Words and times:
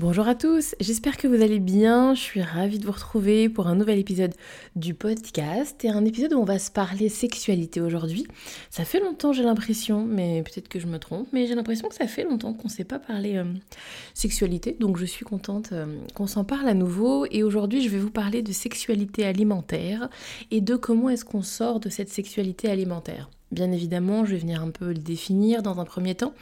Bonjour 0.00 0.26
à 0.28 0.34
tous, 0.34 0.74
j'espère 0.80 1.18
que 1.18 1.28
vous 1.28 1.42
allez 1.42 1.58
bien, 1.58 2.14
je 2.14 2.20
suis 2.20 2.40
ravie 2.40 2.78
de 2.78 2.86
vous 2.86 2.92
retrouver 2.92 3.50
pour 3.50 3.66
un 3.66 3.74
nouvel 3.74 3.98
épisode 3.98 4.32
du 4.74 4.94
podcast 4.94 5.84
et 5.84 5.90
un 5.90 6.06
épisode 6.06 6.32
où 6.32 6.38
on 6.38 6.44
va 6.44 6.58
se 6.58 6.70
parler 6.70 7.10
sexualité 7.10 7.82
aujourd'hui. 7.82 8.26
Ça 8.70 8.86
fait 8.86 8.98
longtemps 8.98 9.34
j'ai 9.34 9.42
l'impression, 9.42 10.06
mais 10.06 10.42
peut-être 10.42 10.68
que 10.68 10.80
je 10.80 10.86
me 10.86 10.98
trompe, 10.98 11.28
mais 11.34 11.46
j'ai 11.46 11.54
l'impression 11.54 11.86
que 11.90 11.94
ça 11.94 12.06
fait 12.06 12.24
longtemps 12.24 12.54
qu'on 12.54 12.68
ne 12.68 12.72
s'est 12.72 12.84
pas 12.84 12.98
parlé 12.98 13.36
euh, 13.36 13.44
sexualité, 14.14 14.74
donc 14.80 14.96
je 14.96 15.04
suis 15.04 15.26
contente 15.26 15.72
euh, 15.72 15.84
qu'on 16.14 16.26
s'en 16.26 16.44
parle 16.44 16.68
à 16.68 16.74
nouveau 16.74 17.26
et 17.30 17.42
aujourd'hui 17.42 17.82
je 17.82 17.90
vais 17.90 17.98
vous 17.98 18.10
parler 18.10 18.40
de 18.40 18.52
sexualité 18.52 19.26
alimentaire 19.26 20.08
et 20.50 20.62
de 20.62 20.76
comment 20.76 21.10
est-ce 21.10 21.26
qu'on 21.26 21.42
sort 21.42 21.78
de 21.78 21.90
cette 21.90 22.08
sexualité 22.08 22.70
alimentaire. 22.70 23.28
Bien 23.50 23.72
évidemment, 23.72 24.24
je 24.24 24.32
vais 24.32 24.38
venir 24.38 24.62
un 24.62 24.70
peu 24.70 24.88
le 24.88 24.94
définir 24.94 25.62
dans 25.62 25.80
un 25.80 25.84
premier 25.84 26.14
temps. 26.14 26.34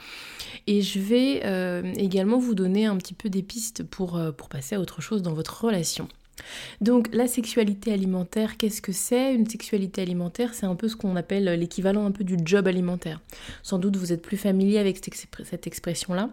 Et 0.67 0.81
je 0.81 0.99
vais 0.99 1.41
euh, 1.45 1.93
également 1.95 2.37
vous 2.37 2.53
donner 2.53 2.85
un 2.85 2.97
petit 2.97 3.13
peu 3.13 3.29
des 3.29 3.41
pistes 3.41 3.83
pour, 3.83 4.17
euh, 4.17 4.31
pour 4.31 4.49
passer 4.49 4.75
à 4.75 4.79
autre 4.79 5.01
chose 5.01 5.21
dans 5.21 5.33
votre 5.33 5.63
relation. 5.63 6.07
Donc 6.79 7.09
la 7.11 7.27
sexualité 7.27 7.91
alimentaire, 7.91 8.57
qu'est-ce 8.57 8.81
que 8.81 8.91
c'est? 8.91 9.33
Une 9.33 9.47
sexualité 9.47 10.01
alimentaire, 10.01 10.53
c'est 10.53 10.65
un 10.65 10.75
peu 10.75 10.87
ce 10.87 10.95
qu'on 10.95 11.15
appelle 11.15 11.45
l'équivalent 11.59 12.05
un 12.05 12.11
peu 12.11 12.23
du 12.23 12.37
job 12.43 12.67
alimentaire. 12.67 13.19
Sans 13.61 13.77
doute 13.77 13.97
vous 13.97 14.13
êtes 14.13 14.21
plus 14.21 14.37
familier 14.37 14.77
avec 14.77 15.01
cette 15.43 15.67
expression-là. 15.67 16.29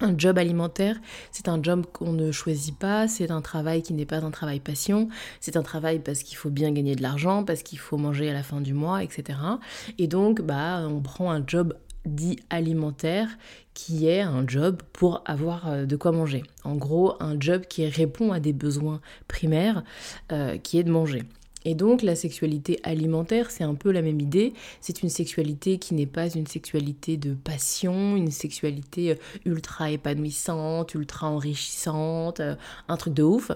Un 0.00 0.16
job 0.18 0.36
alimentaire, 0.36 0.96
c'est 1.32 1.48
un 1.48 1.62
job 1.62 1.86
qu'on 1.90 2.12
ne 2.12 2.30
choisit 2.30 2.78
pas, 2.78 3.08
c'est 3.08 3.30
un 3.30 3.40
travail 3.40 3.82
qui 3.82 3.94
n'est 3.94 4.04
pas 4.04 4.22
un 4.22 4.30
travail 4.30 4.60
passion, 4.60 5.08
c'est 5.40 5.56
un 5.56 5.62
travail 5.62 6.00
parce 6.00 6.22
qu'il 6.22 6.36
faut 6.36 6.50
bien 6.50 6.70
gagner 6.70 6.94
de 6.94 7.02
l'argent, 7.02 7.44
parce 7.44 7.62
qu'il 7.62 7.78
faut 7.78 7.96
manger 7.96 8.28
à 8.28 8.34
la 8.34 8.42
fin 8.42 8.60
du 8.60 8.74
mois, 8.74 9.02
etc. 9.02 9.38
Et 9.96 10.06
donc, 10.06 10.42
bah, 10.42 10.86
on 10.86 11.00
prend 11.00 11.30
un 11.30 11.42
job 11.46 11.72
dit 12.04 12.38
alimentaire 12.50 13.28
qui 13.74 14.06
est 14.06 14.20
un 14.20 14.46
job 14.46 14.80
pour 14.92 15.22
avoir 15.26 15.68
euh, 15.68 15.86
de 15.86 15.96
quoi 15.96 16.12
manger. 16.12 16.42
En 16.64 16.76
gros, 16.76 17.14
un 17.20 17.38
job 17.38 17.62
qui 17.68 17.86
répond 17.86 18.32
à 18.32 18.40
des 18.40 18.52
besoins 18.52 19.00
primaires, 19.28 19.82
euh, 20.32 20.56
qui 20.56 20.78
est 20.78 20.84
de 20.84 20.90
manger. 20.90 21.24
Et 21.66 21.74
donc 21.74 22.02
la 22.02 22.14
sexualité 22.14 22.78
alimentaire, 22.84 23.50
c'est 23.50 23.64
un 23.64 23.74
peu 23.74 23.90
la 23.90 24.00
même 24.00 24.20
idée. 24.20 24.54
C'est 24.80 25.02
une 25.02 25.08
sexualité 25.08 25.78
qui 25.78 25.94
n'est 25.94 26.06
pas 26.06 26.28
une 26.28 26.46
sexualité 26.46 27.16
de 27.16 27.34
passion, 27.34 28.14
une 28.14 28.30
sexualité 28.30 29.10
euh, 29.10 29.14
ultra 29.44 29.90
épanouissante, 29.90 30.94
ultra 30.94 31.28
enrichissante, 31.28 32.38
euh, 32.38 32.54
un 32.86 32.96
truc 32.96 33.14
de 33.14 33.24
ouf, 33.24 33.50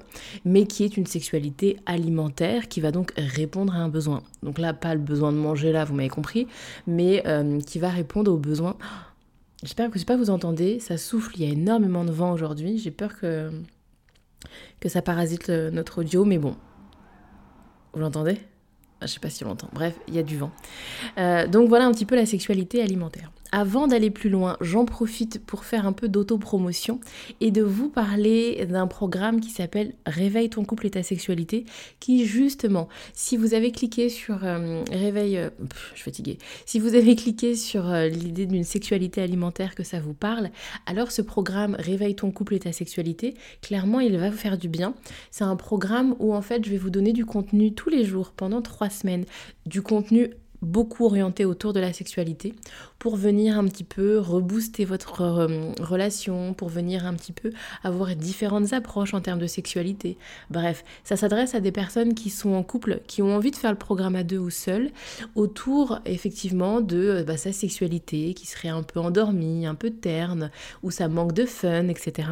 mais 0.45 0.67
qui 0.67 0.83
est 0.83 0.97
une 0.97 1.07
sexualité 1.07 1.77
alimentaire 1.87 2.67
qui 2.67 2.81
va 2.81 2.91
donc 2.91 3.13
répondre 3.17 3.73
à 3.77 3.79
un 3.79 3.89
besoin. 3.89 4.25
Donc 4.43 4.59
là, 4.59 4.75
pas 4.75 4.95
le 4.95 5.01
besoin 5.01 5.31
de 5.31 5.39
manger 5.39 5.71
là, 5.71 5.85
vous 5.85 5.95
m'avez 5.95 6.09
compris, 6.09 6.49
mais 6.89 7.23
euh, 7.29 7.61
qui 7.61 7.79
va 7.79 7.91
répondre 7.91 8.33
aux 8.33 8.39
besoins. 8.39 8.77
J'espère 9.63 9.89
que, 9.89 10.05
pas 10.05 10.17
vous 10.17 10.31
entendez, 10.31 10.81
ça 10.81 10.99
souffle, 10.99 11.37
il 11.37 11.45
y 11.45 11.49
a 11.49 11.53
énormément 11.53 12.05
de 12.05 12.11
vent 12.11 12.33
aujourd'hui, 12.33 12.79
j'ai 12.79 12.91
peur 12.91 13.17
que, 13.21 13.53
que 14.81 14.89
ça 14.89 15.01
parasite 15.01 15.49
notre 15.49 16.01
audio, 16.01 16.25
mais 16.25 16.39
bon, 16.39 16.57
vous 17.93 18.01
l'entendez? 18.01 18.39
Je 19.03 19.07
sais 19.07 19.21
pas 19.21 19.31
si 19.31 19.45
on 19.45 19.49
l'entend. 19.49 19.69
Bref, 19.73 19.95
il 20.09 20.15
y 20.15 20.19
a 20.19 20.23
du 20.23 20.37
vent. 20.37 20.51
Euh, 21.19 21.47
donc 21.47 21.69
voilà 21.69 21.87
un 21.87 21.93
petit 21.93 22.05
peu 22.05 22.17
la 22.17 22.27
sexualité 22.27 22.83
alimentaire. 22.83 23.31
Avant 23.53 23.89
d'aller 23.89 24.11
plus 24.11 24.31
loin, 24.31 24.57
j'en 24.61 24.85
profite 24.85 25.45
pour 25.45 25.65
faire 25.65 25.85
un 25.85 25.93
peu 25.93 26.09
d'autopromotion 26.09 27.01
et 27.41 27.51
de 27.51 27.63
vous 27.63 27.89
parler 27.89 28.65
d'un 28.67 28.87
programme 28.87 29.41
qui 29.41 29.51
s'appelle 29.51 29.95
Réveille 30.07 30.51
ton 30.51 30.65
couple 30.65 30.87
et 30.87 30.91
ta 30.91 31.03
sexualité, 31.03 31.65
qui 31.99 32.27
justement, 32.27 32.89
si 33.13 33.37
vous 33.37 33.55
avez 33.55 33.73
cliqué 33.73 34.09
sur 34.09 34.45
euh, 34.45 34.85
Réveille, 34.93 35.37
euh, 35.37 35.51
je 35.91 35.97
suis 35.97 36.05
fatiguée, 36.05 36.39
si 36.65 36.79
vous 36.79 36.95
avez 36.95 37.17
cliqué 37.17 37.57
sur 37.57 37.91
euh, 37.91 38.07
l'idée 38.07 38.47
d'une 38.47 38.63
sexualité 38.63 39.21
alimentaire 39.21 39.75
que 39.75 39.83
ça 39.83 39.99
vous 39.99 40.15
parle, 40.15 40.51
alors 40.87 41.11
ce 41.11 41.23
programme 41.23 41.75
Réveille 41.79 42.15
ton 42.15 42.31
couple 42.31 42.55
et 42.55 42.61
ta 42.61 42.73
sexualité, 42.73 43.35
clairement, 43.63 43.99
il 43.99 44.17
va 44.17 44.31
vous 44.31 44.37
faire 44.37 44.59
du 44.59 44.69
bien. 44.69 44.95
C'est 45.33 45.45
un 45.45 45.57
programme 45.57 46.15
où 46.21 46.35
en 46.35 46.43
fait, 46.43 46.65
je 46.65 46.71
vais 46.71 46.79
vous 46.79 46.91
donner 46.91 47.13
du 47.13 47.27
contenu 47.27 47.73
tous 47.73 47.91
les 47.91 48.05
jours 48.05 48.31
pendant 48.31 48.63
trois 48.63 48.91
semaines, 48.91 49.25
du 49.67 49.83
contenu 49.83 50.31
beaucoup 50.63 51.05
orienté 51.05 51.45
autour 51.45 51.73
de 51.73 51.81
la 51.81 51.93
sexualité 51.93 52.55
pour 52.99 53.17
venir 53.17 53.59
un 53.59 53.65
petit 53.65 53.85
peu 53.85 54.19
rebooster 54.19 54.85
votre 54.85 55.23
euh, 55.23 55.73
relation, 55.81 56.55
pour 56.55 56.69
venir 56.69 57.07
un 57.07 57.15
petit 57.15 57.33
peu 57.33 57.53
avoir 57.83 58.15
différentes 58.15 58.73
approches 58.73 59.15
en 59.15 59.21
termes 59.21 59.39
de 59.39 59.47
sexualité. 59.47 60.19
Bref, 60.51 60.85
ça 61.05 61.17
s'adresse 61.17 61.55
à 61.55 61.61
des 61.61 61.73
personnes 61.73 62.15
qui 62.15 62.31
sont 62.31 62.53
en 62.53 62.63
couple, 62.63 63.01
qui 63.07 63.23
ont 63.23 63.35
envie 63.35 63.51
de 63.51 63.57
faire 63.57 63.73
le 63.73 63.79
programme 63.79 64.17
à 64.17 64.23
deux 64.23 64.39
ou 64.39 64.51
seul, 64.51 64.91
autour 65.35 66.01
effectivement 66.05 66.81
de 66.81 66.97
euh, 66.97 67.25
bah, 67.25 67.37
sa 67.37 67.53
sexualité 67.53 68.35
qui 68.35 68.47
serait 68.47 68.69
un 68.69 68.83
peu 68.83 69.01
endormie, 69.01 69.67
un 69.67 69.75
peu 69.75 69.91
terne, 69.91 70.51
où 70.83 70.91
ça 70.91 71.09
manque 71.09 71.33
de 71.33 71.47
fun, 71.47 71.89
etc. 71.89 72.29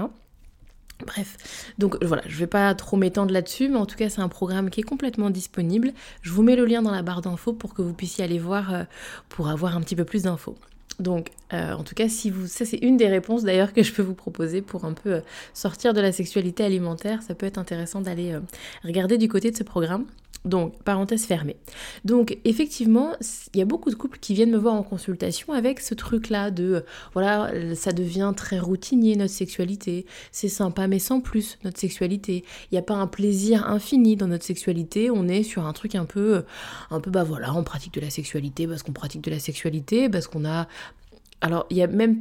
Bref, 1.07 1.37
donc 1.79 2.03
voilà, 2.05 2.23
je 2.27 2.37
vais 2.37 2.49
pas 2.49 2.75
trop 2.75 2.97
m'étendre 2.97 3.33
là-dessus, 3.33 3.69
mais 3.69 3.77
en 3.77 3.87
tout 3.87 3.97
cas 3.97 4.09
c'est 4.09 4.21
un 4.21 4.29
programme 4.29 4.69
qui 4.69 4.81
est 4.81 4.85
complètement 4.85 5.31
disponible. 5.31 5.93
Je 6.23 6.33
vous 6.33 6.43
mets 6.43 6.57
le 6.57 6.65
lien 6.65 6.83
dans 6.83 6.91
la 6.91 7.03
barre 7.03 7.23
d'infos 7.23 7.53
pour 7.53 7.73
que 7.73 7.83
vous 7.83 7.93
puissiez 7.93 8.25
aller 8.25 8.41
voir 8.41 8.75
euh, 8.75 8.85
pour 9.29 9.49
avoir 9.49 9.77
un 9.77 9.81
petit 9.81 9.95
peu 9.95 10.05
plus 10.05 10.25
d'infos. 10.25 10.57
Donc, 10.99 11.31
euh, 11.53 11.73
en 11.73 11.85
tout 11.85 11.95
cas, 11.95 12.09
si 12.09 12.31
vous, 12.31 12.47
ça 12.47 12.65
c'est 12.65 12.79
une 12.79 12.97
des 12.97 13.09
réponses 13.09 13.45
d'ailleurs 13.45 13.73
que 13.73 13.83
je 13.83 13.93
peux 13.93 14.03
vous 14.03 14.15
proposer 14.15 14.63
pour 14.63 14.85
un 14.85 14.93
peu 14.93 15.15
euh, 15.15 15.21
sortir 15.55 15.95
de 15.95 16.01
la 16.01 16.13
sexualité 16.13 16.65
alimentaire. 16.65 17.23
Ça 17.23 17.35
peut 17.35 17.47
être 17.47 17.59
intéressant 17.59 18.01
d'aller 18.01 18.37
regarder 18.85 19.19
du 19.19 19.29
côté 19.29 19.51
de 19.51 19.57
ce 19.57 19.63
programme. 19.63 20.07
Donc, 20.45 20.81
parenthèse 20.83 21.25
fermée. 21.25 21.57
Donc, 22.05 22.39
effectivement, 22.45 23.13
il 23.55 23.59
y 23.59 23.63
a 23.63 23.65
beaucoup 23.65 23.91
de 23.91 23.97
couples 23.97 24.19
qui 24.19 24.35
viennent 24.35 24.53
me 24.53 24.57
voir 24.57 24.75
en 24.75 24.85
consultation 24.85 25.53
avec 25.53 25.81
ce 25.81 25.95
truc-là 25.95 26.51
de, 26.51 26.85
voilà, 27.13 27.51
ça 27.75 27.93
devient 27.93 28.33
très 28.37 28.59
routinier 28.59 29.17
notre 29.17 29.33
sexualité, 29.33 30.07
c'est 30.31 30.49
sympa 30.49 30.87
mais 30.87 31.01
sans 31.01 31.21
plus 31.21 31.59
notre 31.65 31.79
sexualité. 31.79 32.45
Il 32.71 32.75
n'y 32.75 32.79
a 32.79 32.83
pas 32.83 32.95
un 32.95 33.09
plaisir 33.09 33.69
infini 33.69 34.17
dans 34.17 34.29
notre 34.29 34.45
sexualité, 34.45 35.11
on 35.11 35.27
est 35.27 35.43
sur 35.43 35.67
un 35.67 35.73
truc 35.73 35.97
un 35.97 36.05
peu, 36.05 36.45
un 36.91 37.01
peu, 37.01 37.11
bah 37.11 37.25
voilà, 37.25 37.53
on 37.55 37.65
pratique 37.65 37.95
de 37.95 38.01
la 38.01 38.11
sexualité 38.11 38.67
parce 38.69 38.85
qu'on 38.85 38.93
pratique 38.93 39.23
de 39.23 39.31
la 39.31 39.41
sexualité, 39.41 40.09
parce 40.09 40.29
qu'on 40.29 40.45
a... 40.45 40.69
Alors, 41.41 41.67
il 41.71 41.77
y 41.77 41.83
a 41.83 41.87
même 41.87 42.21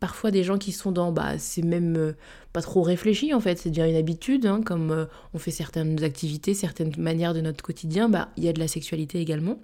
parfois 0.00 0.30
des 0.30 0.42
gens 0.42 0.58
qui 0.58 0.72
sont 0.72 0.92
dans, 0.92 1.12
bah, 1.12 1.38
c'est 1.38 1.62
même 1.62 1.96
euh, 1.96 2.12
pas 2.52 2.62
trop 2.62 2.82
réfléchi 2.82 3.34
en 3.34 3.40
fait, 3.40 3.58
c'est 3.58 3.70
déjà 3.70 3.86
une 3.86 3.96
habitude, 3.96 4.46
hein, 4.46 4.62
comme 4.64 4.90
euh, 4.90 5.06
on 5.34 5.38
fait 5.38 5.50
certaines 5.50 6.02
activités, 6.04 6.54
certaines 6.54 6.92
manières 6.98 7.34
de 7.34 7.40
notre 7.40 7.62
quotidien, 7.62 8.08
bah, 8.08 8.28
il 8.36 8.44
y 8.44 8.48
a 8.48 8.52
de 8.52 8.58
la 8.60 8.68
sexualité 8.68 9.20
également. 9.20 9.58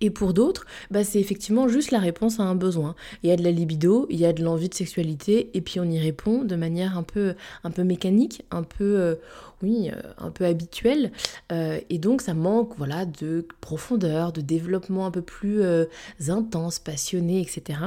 Et 0.00 0.10
pour 0.10 0.34
d'autres, 0.34 0.66
bah, 0.90 1.04
c'est 1.04 1.20
effectivement 1.20 1.68
juste 1.68 1.90
la 1.90 1.98
réponse 1.98 2.40
à 2.40 2.44
un 2.44 2.54
besoin. 2.54 2.94
Il 3.22 3.28
y 3.28 3.32
a 3.32 3.36
de 3.36 3.42
la 3.42 3.50
libido, 3.50 4.06
il 4.10 4.18
y 4.18 4.26
a 4.26 4.32
de 4.32 4.42
l'envie 4.42 4.68
de 4.68 4.74
sexualité, 4.74 5.50
et 5.54 5.60
puis 5.60 5.80
on 5.80 5.84
y 5.84 5.98
répond 5.98 6.44
de 6.44 6.56
manière 6.56 6.98
un 6.98 7.02
peu, 7.02 7.34
un 7.64 7.70
peu 7.70 7.84
mécanique, 7.84 8.42
un 8.50 8.62
peu, 8.62 8.84
euh, 8.98 9.14
oui, 9.62 9.90
euh, 9.90 10.00
un 10.18 10.30
peu 10.30 10.44
habituelle. 10.44 11.12
Euh, 11.52 11.80
et 11.90 11.98
donc 11.98 12.20
ça 12.20 12.34
manque, 12.34 12.74
voilà, 12.76 13.06
de 13.06 13.46
profondeur, 13.60 14.32
de 14.32 14.40
développement 14.40 15.06
un 15.06 15.10
peu 15.10 15.22
plus 15.22 15.62
intense, 16.28 16.78
passionné, 16.78 17.40
etc. 17.40 17.78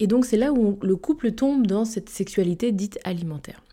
Et 0.00 0.06
donc 0.06 0.26
c'est 0.26 0.36
là 0.36 0.52
où 0.52 0.78
le 0.82 0.96
couple 0.96 1.32
tombe 1.32 1.66
dans 1.66 1.84
cette 1.84 2.08
sexualité 2.08 2.72
dite 2.72 2.98
alimentaire. 3.04 3.63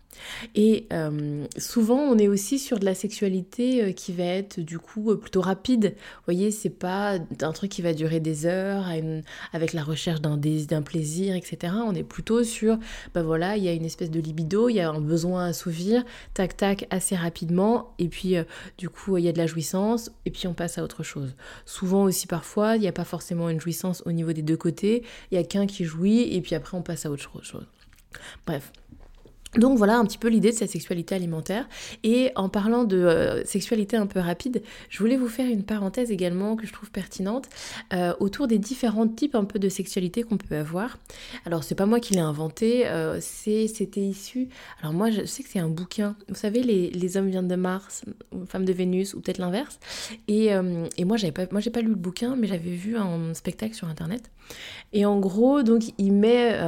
Et 0.54 0.86
euh, 0.92 1.46
souvent, 1.56 1.98
on 1.98 2.18
est 2.18 2.28
aussi 2.28 2.58
sur 2.58 2.78
de 2.78 2.84
la 2.84 2.94
sexualité 2.94 3.82
euh, 3.82 3.92
qui 3.92 4.12
va 4.12 4.24
être 4.24 4.60
du 4.60 4.78
coup 4.78 5.10
euh, 5.10 5.16
plutôt 5.16 5.40
rapide. 5.40 5.94
Vous 5.96 6.24
voyez, 6.26 6.50
c'est 6.50 6.70
pas 6.70 7.18
un 7.40 7.52
truc 7.52 7.70
qui 7.70 7.82
va 7.82 7.94
durer 7.94 8.20
des 8.20 8.46
heures 8.46 8.86
avec 9.52 9.72
la 9.72 9.82
recherche 9.82 10.20
d'un 10.20 10.82
plaisir, 10.82 11.34
etc. 11.34 11.74
On 11.84 11.94
est 11.94 12.02
plutôt 12.02 12.44
sur, 12.44 12.78
ben 13.14 13.22
voilà, 13.22 13.56
il 13.56 13.64
y 13.64 13.68
a 13.68 13.72
une 13.72 13.84
espèce 13.84 14.10
de 14.10 14.20
libido, 14.20 14.68
il 14.68 14.74
y 14.74 14.80
a 14.80 14.90
un 14.90 15.00
besoin 15.00 15.44
à 15.44 15.48
assouvir, 15.48 16.04
tac 16.34 16.56
tac, 16.56 16.86
assez 16.90 17.16
rapidement. 17.16 17.94
Et 17.98 18.08
puis, 18.08 18.36
du 18.78 18.88
coup, 18.88 19.16
il 19.16 19.24
y 19.24 19.28
a 19.28 19.32
de 19.32 19.38
la 19.38 19.46
jouissance, 19.46 20.10
et 20.24 20.30
puis 20.30 20.46
on 20.46 20.54
passe 20.54 20.78
à 20.78 20.84
autre 20.84 21.02
chose. 21.02 21.34
Souvent 21.66 22.04
aussi, 22.04 22.26
parfois, 22.26 22.76
il 22.76 22.80
n'y 22.80 22.88
a 22.88 22.92
pas 22.92 23.04
forcément 23.04 23.48
une 23.48 23.60
jouissance 23.60 24.02
au 24.06 24.12
niveau 24.12 24.32
des 24.32 24.42
deux 24.42 24.56
côtés. 24.56 25.04
Il 25.30 25.36
y 25.36 25.38
a 25.38 25.44
qu'un 25.44 25.66
qui 25.66 25.84
jouit, 25.84 26.34
et 26.34 26.40
puis 26.40 26.54
après, 26.54 26.76
on 26.76 26.82
passe 26.82 27.06
à 27.06 27.10
autre 27.10 27.22
chose. 27.42 27.66
Bref, 28.46 28.72
Donc 29.58 29.76
voilà 29.76 29.98
un 29.98 30.04
petit 30.06 30.16
peu 30.16 30.28
l'idée 30.28 30.50
de 30.50 30.56
cette 30.56 30.70
sexualité 30.70 31.14
alimentaire. 31.14 31.68
Et 32.04 32.32
en 32.36 32.48
parlant 32.48 32.84
de 32.84 32.96
euh, 32.96 33.44
sexualité 33.44 33.98
un 33.98 34.06
peu 34.06 34.18
rapide, 34.18 34.62
je 34.88 34.98
voulais 34.98 35.18
vous 35.18 35.28
faire 35.28 35.46
une 35.46 35.62
parenthèse 35.62 36.10
également 36.10 36.56
que 36.56 36.66
je 36.66 36.72
trouve 36.72 36.90
pertinente 36.90 37.50
euh, 37.92 38.14
autour 38.18 38.46
des 38.46 38.58
différents 38.58 39.06
types 39.06 39.34
un 39.34 39.44
peu 39.44 39.58
de 39.58 39.68
sexualité 39.68 40.22
qu'on 40.22 40.38
peut 40.38 40.56
avoir. 40.56 40.98
Alors 41.44 41.64
c'est 41.64 41.74
pas 41.74 41.84
moi 41.84 42.00
qui 42.00 42.14
l'ai 42.14 42.20
inventé, 42.20 42.86
euh, 42.86 43.20
c'était 43.20 44.00
issu. 44.00 44.48
Alors 44.80 44.94
moi 44.94 45.10
je 45.10 45.26
sais 45.26 45.42
que 45.42 45.50
c'est 45.50 45.58
un 45.58 45.68
bouquin. 45.68 46.16
Vous 46.28 46.34
savez 46.34 46.62
les, 46.62 46.90
les, 46.90 47.16
hommes 47.18 47.28
viennent 47.28 47.48
de 47.48 47.56
Mars, 47.56 48.06
femmes 48.46 48.64
de 48.64 48.72
Vénus 48.72 49.12
ou 49.12 49.20
peut-être 49.20 49.36
l'inverse. 49.36 49.78
Et, 50.28 50.46
et, 50.96 51.04
moi 51.04 51.18
j'avais 51.18 51.32
pas, 51.32 51.44
moi 51.50 51.60
j'ai 51.60 51.70
pas 51.70 51.82
lu 51.82 51.88
le 51.88 51.94
bouquin, 51.94 52.36
mais 52.36 52.46
j'avais 52.46 52.70
vu 52.70 52.96
un 52.96 53.34
spectacle 53.34 53.74
sur 53.74 53.88
internet. 53.88 54.30
Et 54.94 55.04
en 55.04 55.18
gros 55.18 55.62
donc 55.62 55.82
il 55.98 56.12
met, 56.12 56.58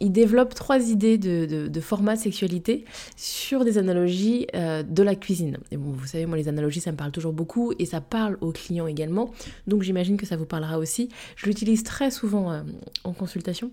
il 0.00 0.10
développe 0.10 0.54
trois 0.54 0.90
idées 0.90 1.18
de, 1.18 1.46
de, 1.46 1.68
de 1.68 1.80
format 1.80 2.15
sexualité 2.16 2.84
sur 3.16 3.64
des 3.64 3.78
analogies 3.78 4.46
euh, 4.54 4.82
de 4.82 5.02
la 5.02 5.14
cuisine. 5.14 5.58
Et 5.70 5.76
vous 5.76 6.06
savez, 6.06 6.26
moi, 6.26 6.36
les 6.36 6.48
analogies, 6.48 6.80
ça 6.80 6.92
me 6.92 6.96
parle 6.96 7.12
toujours 7.12 7.32
beaucoup 7.32 7.72
et 7.78 7.86
ça 7.86 8.00
parle 8.00 8.38
aux 8.40 8.52
clients 8.52 8.86
également. 8.86 9.30
Donc, 9.66 9.82
j'imagine 9.82 10.16
que 10.16 10.26
ça 10.26 10.36
vous 10.36 10.46
parlera 10.46 10.78
aussi. 10.78 11.08
Je 11.36 11.46
l'utilise 11.46 11.82
très 11.82 12.10
souvent 12.10 12.52
euh, 12.52 12.62
en 13.04 13.12
consultation. 13.12 13.70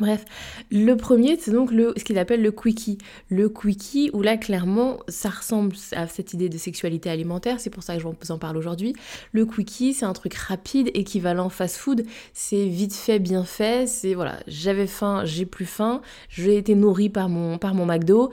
Bref, 0.00 0.24
le 0.72 0.96
premier, 0.96 1.38
c'est 1.38 1.52
donc 1.52 1.70
ce 1.70 2.02
qu'il 2.02 2.18
appelle 2.18 2.42
le 2.42 2.50
quickie. 2.50 2.98
Le 3.28 3.48
quickie, 3.48 4.10
où 4.12 4.22
là, 4.22 4.36
clairement, 4.36 4.98
ça 5.06 5.28
ressemble 5.28 5.76
à 5.92 6.08
cette 6.08 6.32
idée 6.34 6.48
de 6.48 6.58
sexualité 6.58 7.10
alimentaire, 7.10 7.60
c'est 7.60 7.70
pour 7.70 7.84
ça 7.84 7.94
que 7.94 8.02
je 8.02 8.08
vous 8.08 8.30
en 8.32 8.38
parle 8.38 8.56
aujourd'hui. 8.56 8.94
Le 9.30 9.46
quickie, 9.46 9.94
c'est 9.94 10.04
un 10.04 10.12
truc 10.12 10.34
rapide, 10.34 10.90
équivalent 10.94 11.48
fast-food, 11.48 12.04
c'est 12.32 12.66
vite 12.66 12.92
fait, 12.92 13.20
bien 13.20 13.44
fait, 13.44 13.86
c'est 13.86 14.14
voilà, 14.14 14.40
j'avais 14.48 14.88
faim, 14.88 15.22
j'ai 15.24 15.46
plus 15.46 15.66
faim, 15.66 16.02
j'ai 16.28 16.56
été 16.56 16.74
nourri 16.74 17.08
par 17.08 17.28
mon, 17.28 17.58
par 17.58 17.74
mon 17.74 17.86
McDo, 17.86 18.32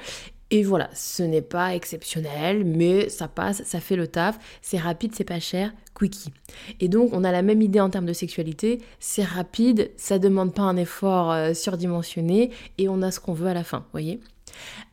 et 0.52 0.64
voilà, 0.64 0.90
ce 0.94 1.24
n'est 1.24 1.42
pas 1.42 1.74
exceptionnel, 1.76 2.66
mais 2.66 3.08
ça 3.08 3.30
passe, 3.30 3.64
ça 3.64 3.80
fait 3.80 3.96
le 3.96 4.08
taf, 4.08 4.38
c'est 4.62 4.78
rapide, 4.78 5.14
c'est 5.16 5.24
pas 5.24 5.40
cher, 5.40 5.74
quickie. 5.98 6.34
Et 6.82 6.90
donc 6.90 7.12
on 7.14 7.24
a 7.24 7.32
la 7.32 7.42
même 7.42 7.62
idée 7.62 7.80
en 7.80 7.90
termes 7.90 8.06
de 8.06 8.14
sexualité, 8.14 8.82
c'est 9.00 9.24
rapide, 9.24 9.92
ça 9.96 10.20
demande 10.20 10.54
pas 10.54 10.64
un 10.64 10.76
effort 10.76 11.32
euh, 11.32 11.54
surdimensionné 11.54 12.52
et 12.78 12.90
on 12.90 13.02
a 13.02 13.12
ce 13.12 13.22
qu'on 13.22 13.34
veut 13.34 13.48
à 13.48 13.54
la 13.54 13.64
fin, 13.64 13.86
voyez? 13.94 14.20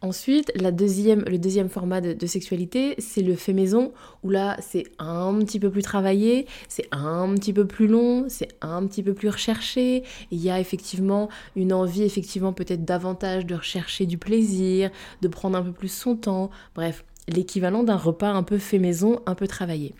Ensuite, 0.00 0.52
la 0.54 0.70
deuxième, 0.70 1.24
le 1.24 1.38
deuxième 1.38 1.68
format 1.68 2.00
de, 2.00 2.26
sexualité, 2.26 2.94
c'est 2.98 3.22
le 3.22 3.34
fait 3.34 3.52
maison, 3.52 3.92
où 4.22 4.30
là, 4.30 4.56
c'est 4.60 4.84
un 4.98 5.36
petit 5.40 5.58
peu 5.58 5.70
plus 5.70 5.82
travaillé, 5.82 6.46
c'est 6.68 6.86
un 6.92 7.34
petit 7.34 7.52
peu 7.52 7.66
plus 7.66 7.86
long, 7.86 8.26
c'est 8.28 8.48
un 8.60 8.86
petit 8.86 9.02
peu 9.02 9.14
plus 9.14 9.28
recherché. 9.28 10.04
Il 10.30 10.38
y 10.38 10.50
a 10.50 10.60
effectivement 10.60 11.28
une 11.56 11.72
envie, 11.72 12.02
effectivement, 12.02 12.52
peut-être 12.52 12.84
davantage 12.84 13.46
de 13.46 13.54
rechercher 13.54 14.06
du 14.06 14.18
plaisir, 14.18 14.90
de 15.22 15.28
prendre 15.28 15.56
un 15.56 15.62
peu 15.62 15.72
plus 15.72 15.92
son 15.92 16.16
temps. 16.16 16.50
Bref, 16.74 17.04
l'équivalent 17.28 17.82
d'un 17.82 17.96
repas 17.96 18.30
un 18.30 18.42
peu 18.42 18.58
fait 18.58 18.78
maison, 18.78 19.20
un 19.26 19.34
peu 19.34 19.46
travaillé. 19.46 19.94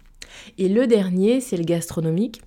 Et 0.59 0.69
le 0.69 0.87
dernier, 0.87 1.41
c'est 1.41 1.56
le 1.56 1.65
gastronomique 1.65 2.41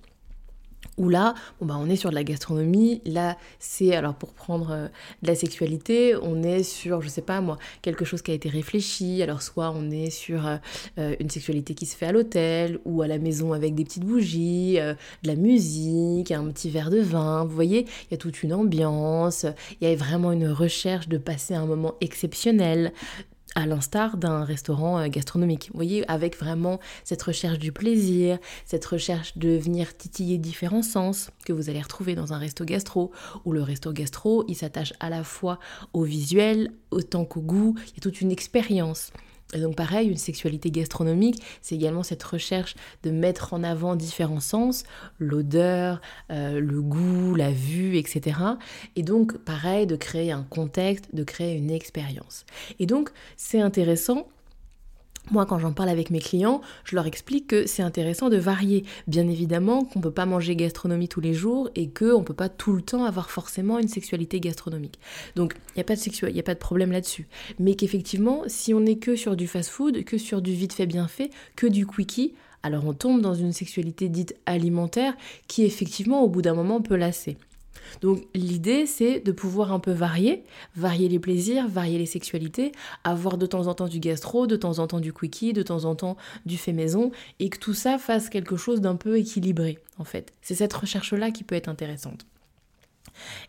là, 0.98 1.34
bah 1.60 1.76
on 1.78 1.88
est 1.88 1.96
sur 1.96 2.10
de 2.10 2.14
la 2.14 2.24
gastronomie, 2.24 3.00
là 3.04 3.36
c'est, 3.58 3.94
alors 3.94 4.14
pour 4.14 4.32
prendre 4.32 4.70
euh, 4.70 4.88
de 5.22 5.28
la 5.28 5.34
sexualité, 5.34 6.14
on 6.22 6.42
est 6.42 6.62
sur, 6.62 7.00
je 7.00 7.08
sais 7.08 7.22
pas 7.22 7.40
moi, 7.40 7.58
quelque 7.80 8.04
chose 8.04 8.22
qui 8.22 8.30
a 8.30 8.34
été 8.34 8.48
réfléchi, 8.48 9.22
alors 9.22 9.42
soit 9.42 9.72
on 9.74 9.90
est 9.90 10.10
sur 10.10 10.46
euh, 10.46 10.56
euh, 10.98 11.16
une 11.20 11.30
sexualité 11.30 11.74
qui 11.74 11.86
se 11.86 11.96
fait 11.96 12.06
à 12.06 12.12
l'hôtel, 12.12 12.78
ou 12.84 13.02
à 13.02 13.06
la 13.06 13.18
maison 13.18 13.52
avec 13.52 13.74
des 13.74 13.84
petites 13.84 14.04
bougies, 14.04 14.74
de 14.74 14.96
la 15.28 15.34
musique, 15.34 16.30
un 16.30 16.44
petit 16.50 16.70
verre 16.70 16.90
de 16.90 17.00
vin, 17.00 17.44
vous 17.44 17.54
voyez, 17.54 17.80
il 17.80 18.12
y 18.12 18.14
a 18.14 18.18
toute 18.18 18.42
une 18.42 18.52
ambiance, 18.52 19.46
il 19.80 19.88
y 19.88 19.92
a 19.92 19.96
vraiment 19.96 20.32
une 20.32 20.48
recherche 20.48 21.08
de 21.08 21.18
passer 21.18 21.54
un 21.54 21.66
moment 21.66 21.94
exceptionnel, 22.00 22.92
à 23.54 23.66
l'instar 23.66 24.16
d'un 24.16 24.44
restaurant 24.44 24.98
euh, 24.98 25.08
gastronomique. 25.08 25.68
Vous 25.72 25.78
voyez, 25.78 26.08
avec 26.10 26.38
vraiment 26.38 26.80
cette 27.04 27.22
recherche 27.22 27.58
du 27.58 27.72
plaisir, 27.72 28.38
cette 28.64 28.84
recherche 28.84 29.36
de 29.36 29.50
venir 29.50 29.96
titiller 29.96 30.38
différents 30.38 30.82
sens 30.82 31.30
que 31.44 31.52
vous 31.52 31.70
allez 31.70 31.80
retrouver 31.80 32.14
dans 32.14 32.32
un 32.32 32.38
resto 32.38 32.64
gastro, 32.64 33.12
où 33.44 33.52
le 33.52 33.62
resto 33.62 33.92
gastro, 33.92 34.44
il 34.48 34.54
s'attache 34.54 34.92
à 35.00 35.10
la 35.10 35.24
fois 35.24 35.58
au 35.92 36.04
visuel, 36.04 36.72
autant 36.90 37.24
qu'au 37.24 37.42
goût, 37.42 37.74
il 37.78 37.94
y 37.94 37.98
a 37.98 38.00
toute 38.00 38.20
une 38.20 38.32
expérience. 38.32 39.12
Et 39.52 39.60
donc 39.60 39.76
pareil, 39.76 40.08
une 40.08 40.16
sexualité 40.16 40.70
gastronomique, 40.70 41.42
c'est 41.60 41.74
également 41.74 42.02
cette 42.02 42.22
recherche 42.22 42.74
de 43.02 43.10
mettre 43.10 43.52
en 43.54 43.62
avant 43.62 43.96
différents 43.96 44.40
sens, 44.40 44.84
l'odeur, 45.18 46.00
euh, 46.30 46.60
le 46.60 46.80
goût, 46.80 47.34
la 47.34 47.50
vue, 47.50 47.96
etc. 47.96 48.38
Et 48.96 49.02
donc 49.02 49.36
pareil, 49.38 49.86
de 49.86 49.96
créer 49.96 50.32
un 50.32 50.42
contexte, 50.42 51.14
de 51.14 51.24
créer 51.24 51.56
une 51.56 51.70
expérience. 51.70 52.44
Et 52.78 52.86
donc 52.86 53.10
c'est 53.36 53.60
intéressant 53.60 54.26
moi, 55.30 55.46
quand 55.46 55.58
j'en 55.58 55.72
parle 55.72 55.88
avec 55.88 56.10
mes 56.10 56.18
clients, 56.18 56.60
je 56.84 56.96
leur 56.96 57.06
explique 57.06 57.46
que 57.46 57.66
c'est 57.66 57.82
intéressant 57.82 58.28
de 58.28 58.36
varier. 58.36 58.84
Bien 59.06 59.28
évidemment 59.28 59.84
qu'on 59.84 60.00
ne 60.00 60.04
peut 60.04 60.10
pas 60.10 60.26
manger 60.26 60.56
gastronomie 60.56 61.08
tous 61.08 61.20
les 61.20 61.32
jours 61.32 61.70
et 61.74 61.88
qu'on 61.88 62.18
ne 62.18 62.24
peut 62.24 62.34
pas 62.34 62.48
tout 62.48 62.72
le 62.72 62.82
temps 62.82 63.04
avoir 63.04 63.30
forcément 63.30 63.78
une 63.78 63.88
sexualité 63.88 64.40
gastronomique. 64.40 64.98
Donc, 65.36 65.54
il 65.70 65.78
n'y 65.78 65.80
a, 65.80 65.84
pas 65.84 65.94
de 65.94 66.38
a 66.38 66.42
pas 66.42 66.54
de 66.54 66.58
problème 66.58 66.92
là-dessus. 66.92 67.28
Mais 67.58 67.76
qu'effectivement, 67.76 68.42
si 68.46 68.74
on 68.74 68.80
n'est 68.80 68.98
que 68.98 69.16
sur 69.16 69.36
du 69.36 69.46
fast-food, 69.46 70.04
que 70.04 70.18
sur 70.18 70.42
du 70.42 70.52
vite 70.52 70.72
fait 70.72 70.86
bien 70.86 71.08
fait, 71.08 71.30
que 71.56 71.66
du 71.66 71.86
quickie, 71.86 72.34
alors 72.62 72.84
on 72.86 72.92
tombe 72.92 73.20
dans 73.20 73.34
une 73.34 73.52
sexualité 73.52 74.08
dite 74.08 74.36
alimentaire 74.46 75.14
qui 75.48 75.64
effectivement 75.64 76.22
au 76.22 76.28
bout 76.28 76.42
d'un 76.42 76.54
moment 76.54 76.80
peut 76.80 76.96
lasser. 76.96 77.36
Donc 78.00 78.24
l'idée 78.34 78.86
c'est 78.86 79.20
de 79.20 79.32
pouvoir 79.32 79.72
un 79.72 79.80
peu 79.80 79.92
varier, 79.92 80.44
varier 80.76 81.08
les 81.08 81.18
plaisirs, 81.18 81.68
varier 81.68 81.98
les 81.98 82.06
sexualités, 82.06 82.72
avoir 83.04 83.38
de 83.38 83.46
temps 83.46 83.66
en 83.66 83.74
temps 83.74 83.88
du 83.88 84.00
gastro, 84.00 84.46
de 84.46 84.56
temps 84.56 84.78
en 84.78 84.86
temps 84.86 85.00
du 85.00 85.12
quickie, 85.12 85.52
de 85.52 85.62
temps 85.62 85.84
en 85.84 85.94
temps 85.94 86.16
du 86.46 86.56
fait 86.56 86.72
maison, 86.72 87.10
et 87.38 87.48
que 87.48 87.58
tout 87.58 87.74
ça 87.74 87.98
fasse 87.98 88.28
quelque 88.28 88.56
chose 88.56 88.80
d'un 88.80 88.96
peu 88.96 89.18
équilibré 89.18 89.78
en 89.98 90.04
fait. 90.04 90.32
C'est 90.42 90.54
cette 90.54 90.72
recherche-là 90.72 91.30
qui 91.30 91.44
peut 91.44 91.54
être 91.54 91.68
intéressante. 91.68 92.26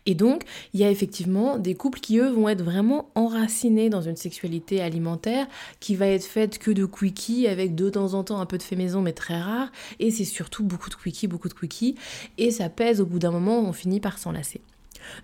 Et 0.06 0.14
donc, 0.14 0.44
il 0.72 0.80
y 0.80 0.84
a 0.84 0.90
effectivement 0.90 1.58
des 1.58 1.74
couples 1.74 2.00
qui, 2.00 2.18
eux, 2.18 2.28
vont 2.28 2.48
être 2.48 2.62
vraiment 2.62 3.10
enracinés 3.14 3.90
dans 3.90 4.02
une 4.02 4.16
sexualité 4.16 4.80
alimentaire 4.80 5.46
qui 5.80 5.96
va 5.96 6.06
être 6.06 6.24
faite 6.24 6.58
que 6.58 6.70
de 6.70 6.86
quickie, 6.86 7.46
avec 7.46 7.74
de 7.74 7.90
temps 7.90 8.14
en 8.14 8.24
temps 8.24 8.40
un 8.40 8.46
peu 8.46 8.58
de 8.58 8.62
fait 8.62 8.76
maison, 8.76 9.02
mais 9.02 9.12
très 9.12 9.40
rare. 9.40 9.70
Et 9.98 10.10
c'est 10.10 10.24
surtout 10.24 10.64
beaucoup 10.64 10.90
de 10.90 10.94
quickie, 10.94 11.26
beaucoup 11.26 11.48
de 11.48 11.54
quickie. 11.54 11.96
Et 12.38 12.50
ça 12.50 12.68
pèse 12.68 13.00
au 13.00 13.06
bout 13.06 13.18
d'un 13.18 13.30
moment, 13.30 13.60
on 13.60 13.72
finit 13.72 14.00
par 14.00 14.18
s'enlacer. 14.18 14.60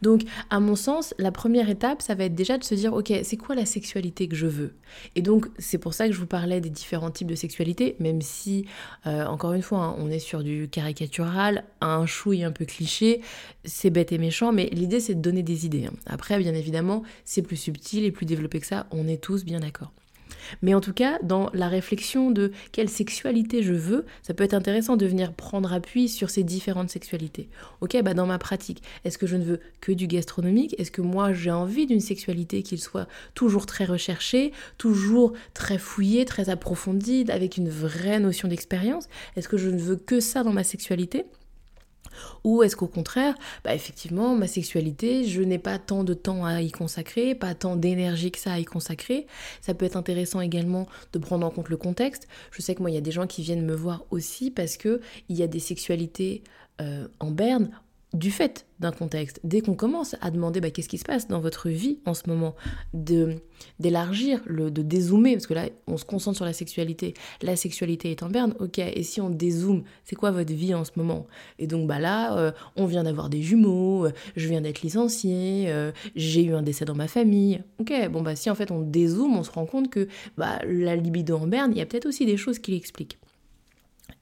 Donc, 0.03 0.23
à 0.51 0.61
mon 0.61 0.77
sens, 0.77 1.15
la 1.19 1.33
première 1.33 1.71
étape, 1.71 2.03
ça 2.03 2.15
va 2.15 2.25
être 2.25 2.35
déjà 2.35 2.59
de 2.59 2.65
se 2.65 2.75
dire, 2.75 2.93
ok, 2.93 3.13
c'est 3.23 3.37
quoi 3.37 3.55
la 3.55 3.67
sexualité 3.67 4.29
que 4.29 4.37
je 4.37 4.47
veux? 4.47 4.75
Et 5.15 5.23
donc, 5.23 5.47
c'est 5.59 5.79
pour 5.79 5.95
ça 5.95 6.07
que 6.07 6.13
je 6.13 6.19
vous 6.19 6.27
parlais 6.27 6.61
des 6.61 6.71
différents 6.71 7.11
types 7.11 7.29
de 7.29 7.35
sexualité, 7.35 7.97
même 7.99 8.23
si, 8.23 8.67
euh, 9.07 9.25
encore 9.27 9.53
une 9.53 9.63
fois, 9.63 9.81
hein, 9.81 9.97
on 9.99 10.11
est 10.11 10.19
sur 10.19 10.43
du 10.43 10.69
caricatural, 10.69 11.65
un 11.81 12.07
chouille 12.07 12.45
un 12.45 12.53
peu 12.53 12.65
cliché, 12.65 13.21
c'est 13.65 13.91
bête 13.91 14.13
et 14.13 14.19
méchant, 14.19 14.53
mais 14.53 14.69
l'idée, 14.73 15.01
c'est 15.01 15.15
de 15.15 15.21
donner 15.21 15.43
des 15.43 15.67
idées. 15.67 15.87
Hein. 15.87 15.95
Après, 16.07 16.39
bien 16.39 16.55
évidemment, 16.55 17.03
c'est 17.25 17.43
plus 17.43 17.57
subtil 17.57 18.05
et 18.05 18.11
plus 18.11 18.27
développé 18.27 18.61
que 18.61 18.67
ça, 18.67 18.87
on 18.91 19.07
est 19.07 19.23
tous 19.23 19.45
bien 19.45 19.61
d'accord. 19.61 19.93
Mais 20.63 20.75
en 20.75 20.81
tout 20.81 20.93
cas, 20.93 21.19
dans 21.23 21.51
la 21.55 21.69
réflexion 21.69 22.31
de 22.31 22.53
quelle 22.73 22.89
sexualité 22.89 23.63
je 23.63 23.75
veux, 23.75 24.07
ça 24.23 24.35
peut 24.35 24.45
être 24.45 24.55
intéressant 24.55 24.97
de 24.97 25.07
venir 25.07 25.33
prendre 25.33 25.73
appui 25.73 26.09
sur 26.09 26.31
ces 26.31 26.43
différentes 26.43 26.91
sexualités. 26.91 27.49
Ok, 27.81 28.01
bah 28.03 28.15
dans 28.15 28.27
ma 28.27 28.39
pratique, 28.39 28.83
est-ce 29.05 29.19
que 29.19 29.27
je 29.27 29.37
ne 29.37 29.45
veux 29.45 29.61
que 29.81 29.93
du 29.93 30.07
gastronomique? 30.07 30.75
Est-ce 30.79 30.91
que 30.91 31.03
moi 31.03 31.33
j'ai 31.33 31.51
envie 31.51 31.87
d'une 31.87 32.01
sexualité 32.01 32.63
qui 32.63 32.79
soit 32.79 33.09
toujours 33.35 33.67
très 33.67 33.85
recherchée, 33.85 34.53
toujours 34.79 35.33
très 35.55 35.79
fouillée, 35.79 36.25
très 36.25 36.51
approfondie, 36.51 37.25
avec 37.29 37.57
une 37.57 37.69
vraie 37.69 38.21
notion 38.21 38.49
d'expérience? 38.49 39.09
Est-ce 39.37 39.49
que 39.49 39.57
je 39.57 39.69
ne 39.69 39.79
veux 39.79 39.97
que 39.97 40.21
ça 40.21 40.43
dans 40.43 40.53
ma 40.53 40.65
sexualité? 40.65 41.27
Ou 42.45 42.63
est-ce 42.63 42.77
qu'au 42.77 42.87
contraire, 42.87 43.35
bah 43.65 43.75
effectivement, 43.75 44.35
ma 44.35 44.47
sexualité, 44.47 45.25
je 45.25 45.43
n'ai 45.43 45.59
pas 45.59 45.79
tant 45.79 46.05
de 46.05 46.15
temps 46.15 46.45
à 46.45 46.63
y 46.63 46.71
consacrer, 46.71 47.35
pas 47.35 47.55
tant 47.55 47.77
d'énergie 47.77 48.31
que 48.31 48.39
ça 48.39 48.53
à 48.53 48.59
y 48.59 48.65
consacrer. 48.65 49.27
Ça 49.61 49.75
peut 49.75 49.87
être 49.87 49.97
intéressant 49.97 50.41
également 50.41 50.87
de 51.13 51.19
prendre 51.19 51.47
en 51.47 51.51
compte 51.51 51.69
le 51.69 51.77
contexte. 51.77 52.29
Je 52.51 52.63
sais 52.63 52.75
que 52.75 52.81
moi, 52.81 52.91
il 52.91 52.95
y 52.95 52.99
a 52.99 53.03
des 53.03 53.13
gens 53.13 53.27
qui 53.27 53.43
viennent 53.43 53.65
me 53.65 53.75
voir 53.75 54.05
aussi 54.11 54.51
parce 54.51 54.77
que 54.77 55.01
il 55.29 55.37
y 55.37 55.43
a 55.43 55.47
des 55.47 55.61
sexualités 55.61 56.43
euh, 56.81 57.09
en 57.19 57.31
berne 57.31 57.71
du 58.13 58.31
fait 58.31 58.67
d'un 58.81 58.91
contexte. 58.91 59.41
Dès 59.45 59.61
qu'on 59.61 59.75
commence 59.75 60.17
à 60.21 60.31
demander 60.31 60.61
bah, 60.61 60.71
qu'est-ce 60.71 60.89
qui 60.89 60.99
se 60.99 61.05
passe 61.05 61.29
dans 61.29 61.39
votre 61.39 61.69
vie 61.69 61.99
en 62.07 62.15
ce 62.15 62.29
moment, 62.29 62.55
d'élargir, 62.93 64.41
de 64.49 64.83
dézoomer, 64.83 65.35
parce 65.35 65.47
que 65.47 65.55
là 65.55 65.69
on 65.87 65.97
se 65.97 66.05
concentre 66.05 66.37
sur 66.37 66.45
la 66.45 66.53
sexualité, 66.53 67.15
la 67.43 67.57
sexualité 67.57 68.11
est 68.11 68.23
en 68.23 68.29
berne, 68.29 68.55
ok, 68.59 68.79
et 68.79 69.03
si 69.03 69.21
on 69.21 69.31
dézoome, 69.31 69.85
c'est 70.05 70.17
quoi 70.17 70.31
votre 70.31 70.53
vie 70.53 70.75
en 70.75 70.85
ce 70.85 70.93
moment? 70.97 71.27
Et 71.59 71.67
donc 71.67 71.87
bah 71.87 71.99
là, 71.99 72.37
euh, 72.37 72.53
on 72.77 72.87
vient 72.87 73.05
d'avoir 73.05 73.29
des 73.29 73.43
jumeaux, 73.43 74.07
euh, 74.07 74.13
je 74.35 74.49
viens 74.49 74.61
d'être 74.61 74.83
licenciée, 74.83 75.67
euh, 75.69 75.93
j'ai 76.17 76.43
eu 76.43 76.55
un 76.55 76.63
décès 76.63 76.85
dans 76.85 76.97
ma 76.97 77.09
famille, 77.09 77.63
ok, 77.79 77.93
bon 78.11 78.23
bah 78.23 78.35
si 78.35 78.51
en 78.51 78.55
fait 78.55 78.71
on 78.71 78.81
dézoome, 78.81 79.37
on 79.37 79.43
se 79.43 79.51
rend 79.51 79.67
compte 79.67 79.91
que 79.91 80.09
bah, 80.37 80.59
la 80.67 80.97
libido 80.97 81.37
en 81.37 81.47
berne, 81.47 81.73
il 81.73 81.79
y 81.79 81.83
a 81.83 81.87
peut-être 81.87 82.07
aussi 82.07 82.27
des 82.27 82.37
choses 82.37 82.59
qui 82.59 82.73
l'expliquent 82.73 83.19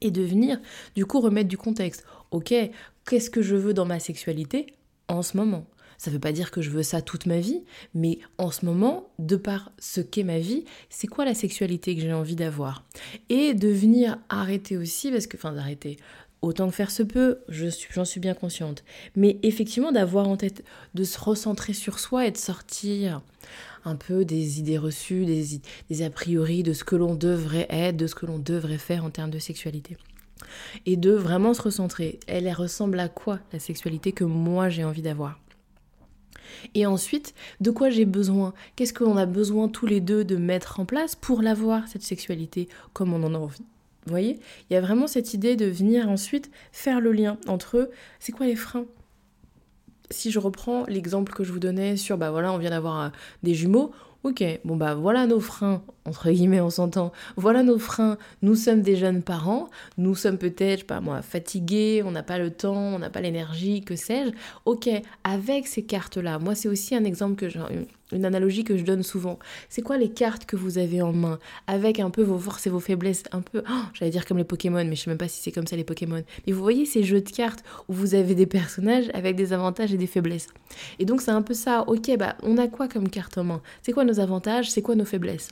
et 0.01 0.11
de 0.11 0.23
venir 0.23 0.61
du 0.95 1.07
coup 1.07 1.21
remettre 1.21 1.49
du 1.49 1.59
contexte. 1.59 2.05
Ok, 2.31 2.55
qu'est-ce 3.09 3.31
que 3.31 3.43
je 3.43 3.57
veux 3.57 3.73
dans 3.73 3.87
ma 3.87 4.01
sexualité 4.01 4.67
en 5.09 5.23
ce 5.23 5.37
moment? 5.37 5.67
Ça 5.97 6.11
ne 6.11 6.15
veut 6.15 6.21
pas 6.21 6.31
dire 6.31 6.51
que 6.53 6.63
je 6.63 6.71
veux 6.71 6.85
ça 6.85 7.03
toute 7.03 7.27
ma 7.27 7.41
vie, 7.41 7.65
mais 7.95 8.19
en 8.37 8.53
ce 8.53 8.65
moment, 8.65 9.09
de 9.19 9.35
par 9.35 9.73
ce 9.79 10.01
qu'est 10.01 10.23
ma 10.23 10.39
vie, 10.39 10.65
c'est 10.91 11.09
quoi 11.09 11.25
la 11.25 11.35
sexualité 11.35 11.97
que 11.97 12.03
j'ai 12.03 12.13
envie 12.13 12.37
d'avoir? 12.37 12.85
Et 13.31 13.55
de 13.55 13.69
venir 13.69 14.19
arrêter 14.29 14.77
aussi, 14.77 15.11
parce 15.11 15.27
que, 15.27 15.37
enfin 15.37 15.53
d'arrêter, 15.53 15.97
autant 16.41 16.69
que 16.69 16.75
faire 16.75 16.93
se 16.93 17.03
peut, 17.03 17.39
j'en 17.49 18.05
suis 18.05 18.21
bien 18.21 18.35
consciente. 18.35 18.85
Mais 19.17 19.39
effectivement, 19.43 19.91
d'avoir 19.91 20.29
en 20.29 20.37
tête, 20.37 20.63
de 20.95 21.03
se 21.03 21.19
recentrer 21.19 21.73
sur 21.73 21.99
soi 21.99 22.27
et 22.27 22.31
de 22.31 22.37
sortir 22.37 23.23
un 23.85 23.97
peu 23.97 24.25
des 24.25 24.61
idées 24.61 24.79
reçues, 24.79 25.25
des, 25.25 25.61
des 25.89 26.03
a 26.03 26.11
priori, 26.11 26.63
de 26.63 26.75
ce 26.75 26.85
que 26.85 26.95
l'on 26.95 27.15
devrait 27.15 27.67
être, 27.71 27.97
de 27.97 28.07
ce 28.07 28.15
que 28.15 28.27
l'on 28.27 28.39
devrait 28.39 28.79
faire 28.79 29.05
en 29.05 29.11
termes 29.11 29.31
de 29.31 29.39
sexualité. 29.41 29.97
Et 30.87 30.97
de 30.97 31.13
vraiment 31.13 31.55
se 31.55 31.63
recentrer. 31.63 32.21
Elle, 32.27 32.51
ressemble 32.53 32.99
à 33.01 33.09
quoi 33.09 33.41
la 33.53 33.59
sexualité 33.59 34.13
que 34.13 34.25
moi 34.25 34.69
j'ai 34.69 34.85
envie 34.85 35.03
d'avoir? 35.03 35.39
Et 36.75 36.87
ensuite, 36.87 37.35
de 37.61 37.71
quoi 37.71 37.91
j'ai 37.91 38.05
besoin? 38.05 38.55
Qu'est-ce 38.77 38.95
qu'on 38.95 39.17
a 39.17 39.27
besoin 39.27 39.69
tous 39.69 39.87
les 39.87 40.01
deux 40.01 40.25
de 40.25 40.37
mettre 40.37 40.81
en 40.81 40.85
place 40.85 41.15
pour 41.15 41.43
l'avoir, 41.43 41.87
cette 41.89 42.03
sexualité, 42.03 42.69
comme 42.93 43.13
on 43.13 43.23
en 43.23 43.35
a 43.35 43.39
envie. 43.39 43.65
Vous 44.07 44.13
voyez? 44.13 44.39
Il 44.71 44.75
y 44.75 44.77
a 44.77 44.81
vraiment 44.81 45.07
cette 45.07 45.35
idée 45.35 45.57
de 45.57 45.67
venir 45.67 46.09
ensuite 46.09 46.51
faire 46.73 47.01
le 47.01 47.13
lien 47.13 47.37
entre. 47.47 47.91
C'est 48.21 48.33
quoi 48.33 48.47
les 48.47 48.57
freins? 48.57 48.87
Si 50.11 50.31
je 50.31 50.39
reprends 50.39 50.87
l'exemple 50.87 51.35
que 51.35 51.45
je 51.45 51.53
vous 51.53 51.59
donnais 51.59 51.99
sur, 51.99 52.17
bah 52.17 52.31
voilà, 52.31 52.51
on 52.53 52.59
vient 52.59 52.71
d'avoir 52.71 53.01
euh, 53.03 53.09
des 53.43 53.53
jumeaux, 53.53 53.93
ok, 54.25 54.43
bon 54.65 54.77
bah 54.77 54.95
voilà 54.95 55.27
nos 55.27 55.41
freins, 55.41 55.83
entre 56.05 56.31
guillemets 56.31 56.61
on 56.61 56.71
s'entend, 56.71 57.13
voilà 57.37 57.63
nos 57.63 57.79
freins, 57.79 58.19
nous 58.43 58.55
sommes 58.55 58.83
des 58.83 58.97
jeunes 58.97 59.23
parents, 59.23 59.69
nous 59.97 60.15
sommes 60.15 60.39
peut-être, 60.39 60.87
pas 60.87 61.01
moi, 61.01 61.23
fatigués, 61.23 62.03
on 62.05 62.11
n'a 62.11 62.23
pas 62.23 62.39
le 62.39 62.51
temps, 62.51 62.95
on 62.95 62.99
n'a 62.99 63.11
pas 63.11 63.21
l'énergie, 63.21 63.83
que 63.83 63.97
sais-je, 63.97 64.33
ok, 64.65 64.89
avec 65.25 65.67
ces 65.67 65.85
cartes-là, 65.85 66.39
moi 66.39 66.55
c'est 66.55 66.69
aussi 66.69 66.95
un 66.95 67.05
exemple 67.05 67.37
que 67.37 67.49
j'ai, 67.49 67.61
une 68.13 68.25
analogie 68.25 68.65
que 68.65 68.77
je 68.77 68.85
donne 68.85 69.03
souvent. 69.03 69.39
C'est 69.69 69.83
quoi 69.83 69.99
les 69.99 70.11
cartes 70.11 70.47
que 70.47 70.57
vous 70.57 70.79
avez 70.79 71.03
en 71.03 71.13
main 71.13 71.39
avec 71.67 72.01
un 72.01 72.11
peu 72.11 72.23
vos 72.23 72.39
forces 72.39 72.67
et 72.67 72.71
vos 72.71 72.81
faiblesses, 72.81 73.25
un 73.33 73.41
peu, 73.41 73.63
oh, 73.69 73.83
j'allais 73.95 74.11
dire 74.11 74.25
comme 74.25 74.39
les 74.39 74.45
Pokémon, 74.45 74.85
mais 74.85 74.97
je 74.97 75.03
sais 75.03 75.11
même 75.11 75.19
pas 75.19 75.29
si 75.29 75.43
c'est 75.43 75.53
comme 75.53 75.67
ça 75.67 75.77
les 75.77 75.85
Pokémon. 75.85 76.23
Mais 76.47 76.53
vous 76.53 76.63
voyez 76.63 76.87
ces 76.87 77.03
jeux 77.03 77.21
de 77.21 77.31
cartes 77.31 77.65
où 77.89 77.93
vous 77.93 78.15
avez 78.15 78.35
des 78.35 78.47
personnages 78.47 79.11
avec 79.15 79.37
des 79.37 79.53
avantages 79.53 79.93
et 79.93 79.99
des 79.99 80.07
faiblesses. 80.07 80.49
Et 80.99 81.05
donc 81.05 81.21
c'est 81.21 81.31
un 81.31 81.43
peu 81.43 81.55
ça. 81.55 81.85
Ok, 81.87 82.11
bah 82.19 82.37
on 82.43 82.57
a 82.59 82.69
quoi 82.69 82.89
comme 82.89 83.09
carte 83.09 83.39
en 83.39 83.45
main? 83.45 83.63
C'est 83.83 83.93
quoi 83.93 84.05
nos 84.05 84.21
avantages? 84.21 84.71
C'est 84.71 84.83
quoi 84.83 84.95
nos 84.95 85.05
faiblesses? 85.05 85.51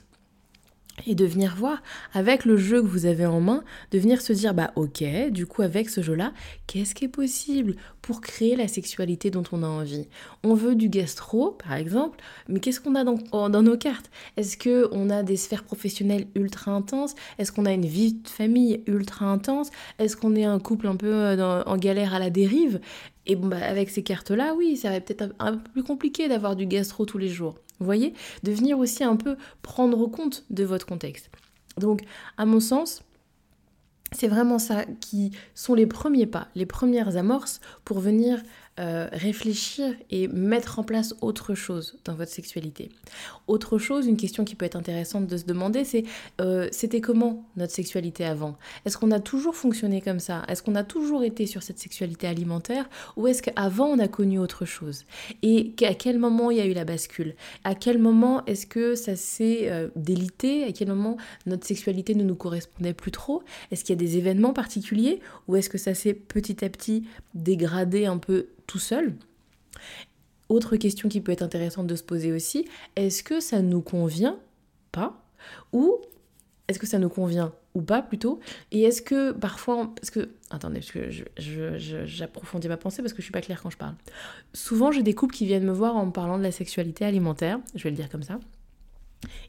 Et 1.05 1.15
de 1.15 1.25
venir 1.25 1.55
voir 1.55 1.81
avec 2.13 2.45
le 2.45 2.57
jeu 2.57 2.81
que 2.81 2.87
vous 2.87 3.05
avez 3.05 3.25
en 3.25 3.39
main, 3.39 3.63
de 3.91 3.99
venir 3.99 4.21
se 4.21 4.33
dire 4.33 4.53
bah 4.53 4.71
ok, 4.75 5.03
du 5.29 5.45
coup 5.45 5.61
avec 5.61 5.89
ce 5.89 6.01
jeu-là, 6.01 6.33
qu'est-ce 6.65 6.95
qui 6.95 7.05
est 7.05 7.09
possible 7.09 7.75
pour 8.01 8.21
créer 8.21 8.55
la 8.55 8.67
sexualité 8.67 9.29
dont 9.29 9.43
on 9.51 9.63
a 9.63 9.67
envie? 9.67 10.07
On 10.43 10.53
veut 10.53 10.75
du 10.75 10.89
gastro 10.89 11.51
par 11.51 11.73
exemple, 11.73 12.19
mais 12.47 12.59
qu'est-ce 12.59 12.81
qu'on 12.81 12.95
a 12.95 13.03
dans, 13.03 13.61
nos 13.61 13.77
cartes? 13.77 14.09
Est-ce 14.37 14.57
que 14.57 14.87
on 14.91 15.09
a 15.09 15.23
des 15.23 15.37
sphères 15.37 15.63
professionnelles 15.63 16.27
ultra 16.35 16.71
intenses? 16.71 17.15
Est-ce 17.37 17.51
qu'on 17.51 17.65
a 17.65 17.73
une 17.73 17.85
vie 17.85 18.13
de 18.13 18.27
famille 18.27 18.83
ultra 18.87 19.25
intense? 19.25 19.69
Est-ce 19.99 20.17
qu'on 20.17 20.35
est 20.35 20.45
un 20.45 20.59
couple 20.59 20.87
un 20.87 20.95
peu 20.95 21.13
euh, 21.13 21.63
en 21.63 21.77
galère 21.77 22.13
à 22.13 22.19
la 22.19 22.29
dérive? 22.29 22.79
Et 23.25 23.35
bon 23.35 23.47
bah 23.47 23.57
avec 23.61 23.89
ces 23.89 24.03
cartes-là, 24.03 24.55
oui, 24.55 24.77
ça 24.77 24.89
va 24.89 25.01
peut-être 25.01 25.33
un 25.39 25.57
peu 25.57 25.71
plus 25.71 25.83
compliqué 25.83 26.27
d'avoir 26.29 26.55
du 26.55 26.65
gastro 26.65 27.05
tous 27.05 27.17
les 27.17 27.27
jours. 27.27 27.55
Vous 27.79 27.85
voyez 27.85 28.13
De 28.43 28.51
venir 28.51 28.79
aussi 28.79 29.03
un 29.03 29.15
peu 29.15 29.37
prendre 29.61 30.07
compte 30.07 30.45
de 30.49 30.63
votre 30.63 30.85
contexte. 30.85 31.29
Donc, 31.77 32.01
à 32.37 32.45
mon 32.45 32.59
sens, 32.59 33.03
c'est 34.11 34.27
vraiment 34.27 34.59
ça 34.59 34.85
qui 35.01 35.31
sont 35.53 35.73
les 35.73 35.85
premiers 35.85 36.27
pas, 36.27 36.47
les 36.55 36.65
premières 36.65 37.17
amorces 37.17 37.59
pour 37.83 37.99
venir 37.99 38.41
euh, 38.79 39.07
réfléchir 39.11 39.93
et 40.11 40.27
mettre 40.27 40.79
en 40.79 40.83
place 40.83 41.15
autre 41.21 41.55
chose 41.55 41.97
dans 42.05 42.13
votre 42.13 42.31
sexualité. 42.31 42.89
Autre 43.47 43.77
chose, 43.77 44.05
une 44.05 44.17
question 44.17 44.45
qui 44.45 44.53
peut 44.53 44.65
être 44.65 44.75
intéressante 44.75 45.25
de 45.25 45.37
se 45.37 45.45
demander, 45.45 45.83
c'est 45.83 46.03
euh, 46.41 46.67
c'était 46.71 47.01
comment 47.01 47.47
notre 47.55 47.73
sexualité 47.73 48.23
avant? 48.23 48.57
Est-ce 48.85 48.97
qu'on 48.97 49.11
a 49.11 49.19
toujours 49.19 49.55
fonctionné 49.55 50.01
comme 50.01 50.19
ça? 50.19 50.43
Est-ce 50.47 50.61
qu'on 50.61 50.75
a 50.75 50.83
toujours 50.83 51.23
été 51.23 51.47
sur 51.47 51.63
cette 51.63 51.79
sexualité 51.79 52.27
alimentaire? 52.27 52.89
Ou 53.15 53.27
est-ce 53.27 53.41
qu'avant 53.41 53.87
on 53.87 53.99
a 53.99 54.07
connu 54.07 54.37
autre 54.37 54.65
chose? 54.65 55.05
Et 55.41 55.73
à 55.81 55.93
quel 55.93 56.19
moment 56.19 56.51
il 56.51 56.57
y 56.57 56.61
a 56.61 56.65
eu 56.65 56.73
la 56.73 56.85
bascule? 56.85 57.35
À 57.63 57.73
quel 57.73 57.97
moment 57.97 58.45
est-ce 58.45 58.67
que 58.67 58.95
ça 58.95 59.15
s'est 59.15 59.71
euh, 59.71 59.87
délité? 59.95 60.63
À 60.65 60.71
quel 60.71 60.89
moment 60.89 61.17
notre 61.45 61.65
sexualité 61.65 62.13
ne 62.15 62.23
nous 62.23 62.35
correspondait 62.35 62.93
plus 62.93 63.11
trop? 63.11 63.43
Est-ce 63.71 63.83
qu'il 63.83 63.95
y 63.95 63.97
a 63.97 64.03
des 64.05 64.17
événements 64.17 64.53
particuliers? 64.53 65.19
Ou 65.47 65.55
est-ce 65.55 65.69
que 65.69 65.77
ça 65.77 65.93
s'est 65.93 66.13
petit 66.13 66.63
à 66.63 66.69
petit 66.69 67.05
dégradé 67.33 68.05
un 68.05 68.17
peu 68.17 68.47
tout 68.67 68.79
seul. 68.79 69.15
Autre 70.49 70.77
question 70.77 71.09
qui 71.09 71.19
peut 71.19 71.31
être 71.31 71.41
intéressante 71.41 71.87
de 71.87 71.95
se 71.95 72.03
poser 72.03 72.31
aussi, 72.31 72.67
est-ce 72.95 73.23
que 73.23 73.39
ça 73.39 73.61
nous 73.61 73.81
convient 73.81 74.37
pas 74.91 75.25
Ou 75.73 75.97
est-ce 76.67 76.79
que 76.79 76.87
ça 76.87 76.99
nous 76.99 77.09
convient 77.09 77.53
ou 77.73 77.81
pas 77.81 78.01
plutôt? 78.01 78.39
Et 78.71 78.83
est-ce 78.83 79.01
que 79.01 79.31
parfois, 79.31 79.91
parce 79.95 80.09
que, 80.09 80.29
attendez, 80.49 80.79
parce 80.79 80.91
que 80.91 81.09
j'approfondis 82.05 82.67
ma 82.67 82.77
pensée 82.77 83.01
parce 83.01 83.13
que 83.13 83.17
je 83.17 83.23
suis 83.23 83.31
pas 83.31 83.41
claire 83.41 83.61
quand 83.61 83.69
je 83.69 83.77
parle. 83.77 83.95
Souvent 84.53 84.91
j'ai 84.91 85.03
des 85.03 85.13
couples 85.13 85.35
qui 85.35 85.45
viennent 85.45 85.65
me 85.65 85.71
voir 85.71 85.95
en 85.95 86.05
me 86.05 86.11
parlant 86.11 86.37
de 86.37 86.43
la 86.43 86.51
sexualité 86.51 87.05
alimentaire, 87.05 87.59
je 87.75 87.83
vais 87.83 87.89
le 87.89 87.95
dire 87.95 88.09
comme 88.09 88.23
ça. 88.23 88.39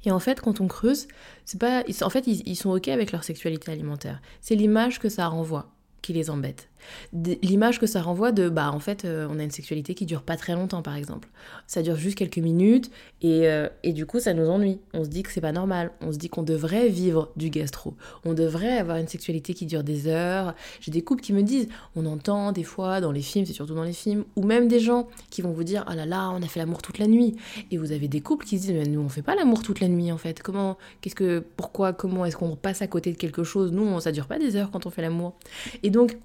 Et 0.04 0.10
en 0.10 0.18
fait, 0.18 0.40
quand 0.40 0.60
on 0.60 0.66
creuse, 0.66 1.08
c'est 1.44 1.60
pas, 1.60 1.84
en 2.02 2.10
fait, 2.10 2.26
ils 2.26 2.56
sont 2.56 2.70
ok 2.70 2.88
avec 2.88 3.12
leur 3.12 3.22
sexualité 3.22 3.70
alimentaire. 3.70 4.20
C'est 4.40 4.54
l'image 4.54 4.98
que 4.98 5.08
ça 5.08 5.26
renvoie 5.26 5.70
qui 6.00 6.12
les 6.12 6.30
embête. 6.30 6.68
L'image 7.12 7.78
que 7.78 7.86
ça 7.86 8.02
renvoie 8.02 8.32
de, 8.32 8.48
bah 8.48 8.70
en 8.72 8.80
fait, 8.80 9.04
euh, 9.04 9.26
on 9.30 9.38
a 9.38 9.42
une 9.42 9.50
sexualité 9.50 9.94
qui 9.94 10.06
dure 10.06 10.22
pas 10.22 10.36
très 10.36 10.54
longtemps, 10.54 10.82
par 10.82 10.96
exemple. 10.96 11.28
Ça 11.66 11.82
dure 11.82 11.96
juste 11.96 12.16
quelques 12.16 12.38
minutes 12.38 12.90
et, 13.22 13.48
euh, 13.48 13.68
et 13.82 13.92
du 13.92 14.06
coup, 14.06 14.20
ça 14.20 14.34
nous 14.34 14.48
ennuie. 14.48 14.78
On 14.94 15.04
se 15.04 15.08
dit 15.08 15.22
que 15.22 15.32
c'est 15.32 15.40
pas 15.40 15.52
normal. 15.52 15.90
On 16.00 16.12
se 16.12 16.18
dit 16.18 16.28
qu'on 16.28 16.42
devrait 16.42 16.88
vivre 16.88 17.30
du 17.36 17.50
gastro. 17.50 17.94
On 18.24 18.34
devrait 18.34 18.78
avoir 18.78 18.96
une 18.98 19.08
sexualité 19.08 19.54
qui 19.54 19.66
dure 19.66 19.82
des 19.82 20.06
heures. 20.06 20.54
J'ai 20.80 20.90
des 20.90 21.02
couples 21.02 21.22
qui 21.22 21.32
me 21.32 21.42
disent, 21.42 21.68
on 21.96 22.06
entend 22.06 22.52
des 22.52 22.64
fois 22.64 23.00
dans 23.00 23.12
les 23.12 23.22
films, 23.22 23.46
c'est 23.46 23.52
surtout 23.52 23.74
dans 23.74 23.84
les 23.84 23.92
films, 23.92 24.24
ou 24.36 24.44
même 24.44 24.68
des 24.68 24.80
gens 24.80 25.08
qui 25.30 25.42
vont 25.42 25.52
vous 25.52 25.64
dire, 25.64 25.84
ah 25.86 25.94
là 25.94 26.06
là, 26.06 26.30
on 26.30 26.42
a 26.42 26.46
fait 26.46 26.60
l'amour 26.60 26.82
toute 26.82 26.98
la 26.98 27.06
nuit. 27.06 27.36
Et 27.70 27.78
vous 27.78 27.92
avez 27.92 28.08
des 28.08 28.20
couples 28.20 28.46
qui 28.46 28.58
se 28.58 28.66
disent, 28.66 28.74
mais 28.74 28.86
nous, 28.86 29.00
on 29.00 29.08
fait 29.08 29.22
pas 29.22 29.34
l'amour 29.34 29.62
toute 29.62 29.80
la 29.80 29.88
nuit, 29.88 30.12
en 30.12 30.18
fait. 30.18 30.42
Comment, 30.42 30.78
qu'est-ce 31.00 31.14
que, 31.14 31.44
pourquoi, 31.56 31.92
comment 31.92 32.24
est-ce 32.24 32.36
qu'on 32.36 32.56
passe 32.56 32.82
à 32.82 32.86
côté 32.86 33.12
de 33.12 33.16
quelque 33.16 33.44
chose? 33.44 33.72
Nous, 33.72 34.00
ça 34.00 34.12
dure 34.12 34.26
pas 34.26 34.38
des 34.38 34.56
heures 34.56 34.70
quand 34.70 34.86
on 34.86 34.90
fait 34.90 35.02
l'amour. 35.02 35.34
Et 35.82 35.90
donc, 35.90 36.16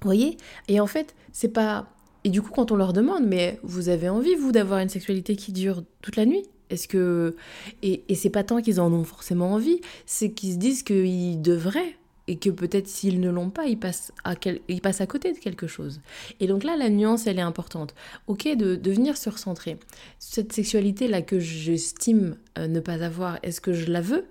vous 0.00 0.08
voyez? 0.08 0.36
Et 0.68 0.80
en 0.80 0.86
fait, 0.86 1.14
c'est 1.32 1.48
pas. 1.48 1.88
Et 2.24 2.30
du 2.30 2.42
coup, 2.42 2.50
quand 2.50 2.72
on 2.72 2.76
leur 2.76 2.92
demande, 2.92 3.24
mais 3.26 3.58
vous 3.62 3.88
avez 3.88 4.08
envie, 4.08 4.34
vous, 4.34 4.52
d'avoir 4.52 4.80
une 4.80 4.88
sexualité 4.88 5.36
qui 5.36 5.52
dure 5.52 5.82
toute 6.02 6.16
la 6.16 6.26
nuit? 6.26 6.44
Est-ce 6.70 6.88
que. 6.88 7.36
Et, 7.82 8.04
et 8.08 8.14
c'est 8.14 8.30
pas 8.30 8.44
tant 8.44 8.60
qu'ils 8.60 8.80
en 8.80 8.92
ont 8.92 9.04
forcément 9.04 9.52
envie, 9.52 9.80
c'est 10.06 10.32
qu'ils 10.32 10.54
se 10.54 10.58
disent 10.58 10.82
qu'ils 10.82 11.40
devraient. 11.40 11.96
Et 12.28 12.38
que 12.38 12.50
peut-être 12.50 12.88
s'ils 12.88 13.20
ne 13.20 13.30
l'ont 13.30 13.50
pas, 13.50 13.66
ils 13.66 13.78
passent, 13.78 14.10
à 14.24 14.34
quel... 14.34 14.58
ils 14.66 14.80
passent 14.80 15.00
à 15.00 15.06
côté 15.06 15.32
de 15.32 15.38
quelque 15.38 15.68
chose. 15.68 16.00
Et 16.40 16.48
donc 16.48 16.64
là, 16.64 16.76
la 16.76 16.88
nuance, 16.88 17.28
elle 17.28 17.38
est 17.38 17.42
importante. 17.42 17.94
Ok, 18.26 18.48
de, 18.56 18.74
de 18.74 18.90
venir 18.90 19.16
se 19.16 19.30
recentrer. 19.30 19.78
Cette 20.18 20.52
sexualité-là 20.52 21.22
que 21.22 21.38
j'estime 21.38 22.36
euh, 22.58 22.66
ne 22.66 22.80
pas 22.80 23.04
avoir, 23.04 23.38
est-ce 23.44 23.60
que 23.60 23.72
je 23.72 23.92
la 23.92 24.00
veux? 24.00 24.26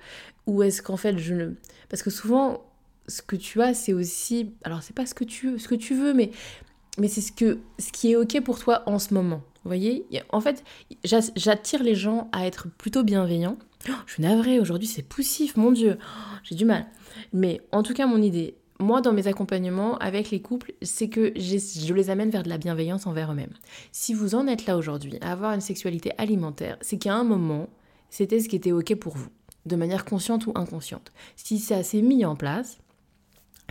Ou 0.45 0.61
est-ce 0.61 0.81
qu'en 0.81 0.97
fait, 0.97 1.17
je 1.17 1.33
ne. 1.35 1.51
Parce 1.87 2.03
que 2.03 2.09
souvent, 2.09 2.65
ce 3.07 3.21
que 3.21 3.35
tu 3.35 3.61
as, 3.61 3.73
c'est 3.73 3.93
aussi. 3.93 4.53
Alors, 4.63 4.83
c'est 4.83 4.95
pas 4.95 5.05
ce 5.05 5.13
que 5.13 5.23
tu 5.23 5.59
ce 5.59 5.67
que 5.67 5.75
tu 5.75 5.95
veux 5.95 6.13
mais, 6.13 6.31
mais 6.97 7.07
c'est 7.07 7.21
ce, 7.21 7.31
que, 7.31 7.59
ce 7.79 7.91
qui 7.91 8.11
est 8.11 8.15
OK 8.15 8.39
pour 8.41 8.59
toi 8.59 8.83
en 8.85 8.99
ce 8.99 9.13
moment. 9.13 9.41
Vous 9.63 9.69
voyez? 9.69 10.05
En 10.29 10.41
fait, 10.41 10.63
j'attire 11.03 11.83
les 11.83 11.95
gens 11.95 12.29
à 12.31 12.45
être 12.45 12.67
plutôt 12.77 13.03
bienveillants. 13.03 13.57
Oh, 13.89 13.93
je 14.05 14.13
suis 14.13 14.23
navrée, 14.23 14.59
aujourd'hui 14.59 14.87
c'est 14.87 15.03
poussif, 15.03 15.57
mon 15.57 15.71
Dieu. 15.71 15.97
Oh, 15.99 16.35
j'ai 16.43 16.55
du 16.55 16.65
mal. 16.65 16.85
Mais 17.33 17.61
en 17.71 17.83
tout 17.83 17.93
cas, 17.93 18.07
mon 18.07 18.21
idée, 18.21 18.55
moi, 18.79 19.01
dans 19.01 19.13
mes 19.13 19.27
accompagnements 19.27 19.97
avec 19.99 20.31
les 20.31 20.41
couples, 20.41 20.73
c'est 20.81 21.07
que 21.07 21.33
je 21.35 21.93
les 21.93 22.09
amène 22.09 22.29
vers 22.29 22.43
de 22.43 22.49
la 22.49 22.57
bienveillance 22.57 23.07
envers 23.07 23.31
eux-mêmes. 23.31 23.53
Si 23.91 24.13
vous 24.13 24.35
en 24.35 24.47
êtes 24.47 24.65
là 24.65 24.77
aujourd'hui, 24.77 25.17
à 25.21 25.31
avoir 25.31 25.53
une 25.53 25.61
sexualité 25.61 26.11
alimentaire, 26.17 26.77
c'est 26.81 26.97
qu'à 26.97 27.15
un 27.15 27.23
moment, 27.23 27.69
c'était 28.09 28.39
ce 28.39 28.49
qui 28.49 28.55
était 28.55 28.71
OK 28.71 28.93
pour 28.95 29.15
vous, 29.15 29.29
de 29.65 29.75
manière 29.75 30.05
consciente 30.05 30.45
ou 30.47 30.51
inconsciente. 30.55 31.11
Si 31.35 31.57
ça 31.57 31.83
s'est 31.83 32.01
mis 32.01 32.25
en 32.25 32.35
place, 32.35 32.79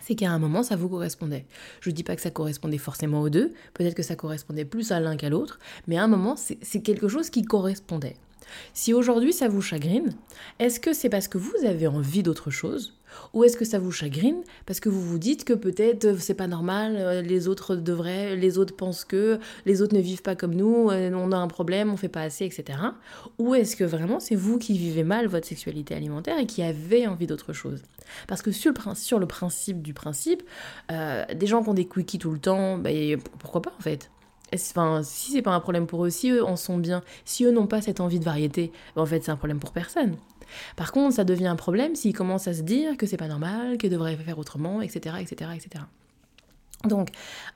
c'est 0.06 0.14
qu'à 0.14 0.30
un 0.30 0.38
moment, 0.38 0.62
ça 0.62 0.76
vous 0.76 0.88
correspondait. 0.88 1.46
Je 1.80 1.88
ne 1.88 1.94
dis 1.94 2.02
pas 2.02 2.14
que 2.14 2.20
ça 2.20 2.30
correspondait 2.30 2.78
forcément 2.78 3.23
aux 3.23 3.30
deux, 3.30 3.52
peut-être 3.73 3.94
que 3.94 4.02
ça 4.02 4.16
correspondait 4.16 4.66
plus 4.66 4.92
à 4.92 5.00
l'un 5.00 5.16
qu'à 5.16 5.30
l'autre, 5.30 5.58
mais 5.87 5.96
à 5.96 6.04
un 6.04 6.08
moment, 6.08 6.37
c'est 6.37 6.82
quelque 6.82 7.08
chose 7.08 7.30
qui 7.30 7.42
correspondait. 7.42 8.16
Si 8.75 8.92
aujourd'hui 8.92 9.32
ça 9.32 9.49
vous 9.49 9.62
chagrine, 9.62 10.14
est-ce 10.58 10.78
que 10.78 10.92
c'est 10.92 11.08
parce 11.08 11.28
que 11.28 11.38
vous 11.38 11.64
avez 11.64 11.87
envie 11.87 12.23
d'autre 12.23 12.50
chose 12.50 12.94
ou 13.33 13.44
est-ce 13.44 13.56
que 13.56 13.64
ça 13.64 13.78
vous 13.78 13.92
chagrine 13.92 14.42
parce 14.66 14.80
que 14.80 14.88
vous 14.88 15.00
vous 15.00 15.18
dites 15.18 15.44
que 15.44 15.52
peut-être 15.52 16.04
euh, 16.04 16.16
c'est 16.18 16.35
pas 16.35 16.47
normal, 16.47 16.97
euh, 16.99 17.23
les 17.23 17.49
autres 17.49 17.76
devraient, 17.76 18.37
les 18.37 18.59
autres 18.59 18.75
pensent 18.75 19.04
que, 19.04 19.38
les 19.66 19.83
autres 19.83 19.94
ne 19.94 20.00
vivent 20.00 20.23
pas 20.23 20.37
comme 20.37 20.54
nous, 20.54 20.90
euh, 20.90 21.11
on 21.14 21.33
a 21.33 21.37
un 21.37 21.49
problème, 21.49 21.92
on 21.92 21.97
fait 21.97 22.09
pas 22.09 22.23
assez, 22.23 22.44
etc. 22.44 22.78
Ou 23.38 23.54
est-ce 23.54 23.76
que 23.76 23.85
vraiment 23.85 24.21
c'est 24.21 24.35
vous 24.35 24.59
qui 24.59 24.78
vivez 24.78 25.04
mal 25.04 25.26
votre 25.26 25.47
sexualité 25.47 25.94
alimentaire 25.94 26.38
et 26.38 26.47
qui 26.47 26.62
avez 26.62 27.06
envie 27.06 27.26
d'autre 27.26 27.52
chose? 27.52 27.83
Parce 28.28 28.42
que 28.42 28.52
sur 28.52 28.73
le, 29.18 29.26
principe 29.26 29.83
du 29.83 29.94
principe, 29.94 30.42
des 30.90 31.47
gens 31.47 31.62
qui 31.62 31.68
ont 31.71 31.75
des 31.75 31.88
quickies 31.88 32.18
tout 32.18 32.30
le 32.30 32.38
temps, 32.38 32.76
bah, 32.78 32.90
pourquoi 33.38 33.62
pas 33.62 33.73
en 33.78 33.83
fait? 33.83 34.11
Enfin, 34.54 35.02
si 35.02 35.33
c'est 35.33 35.42
pas 35.42 35.52
un 35.52 35.61
problème 35.61 35.87
pour 35.87 36.04
eux, 36.04 36.11
si 36.11 36.30
eux 36.30 36.44
en 36.44 36.56
sont 36.56 36.78
bien, 36.78 37.02
si 37.25 37.44
eux 37.44 37.50
n'ont 37.50 37.66
pas 37.66 37.80
cette 37.80 38.00
envie 38.00 38.21
de 38.21 38.25
variété, 38.25 38.73
ben, 38.94 39.02
en 39.02 39.06
fait 39.06 39.25
c'est 39.25 39.30
un 39.30 39.37
problème 39.37 39.59
pour 39.59 39.73
personne. 39.73 40.16
Par 40.76 40.92
contre, 40.92 41.14
ça 41.14 41.25
devient 41.25 41.46
un 41.46 41.56
problème 41.56 41.94
s'ils 41.94 42.14
commencent 42.14 42.49
à 42.49 42.54
se 42.54 42.62
dire 42.62 42.96
que 42.96 43.06
c'est 43.06 43.16
pas 43.16 43.28
normal, 43.28 43.78
qu'ils 43.78 43.90
devraient 43.90 44.16
faire 44.16 44.38
autrement, 44.38 44.82
etc., 44.82 45.16
etc., 45.20 45.50
etc. 45.54 45.84
Donc, 46.84 47.08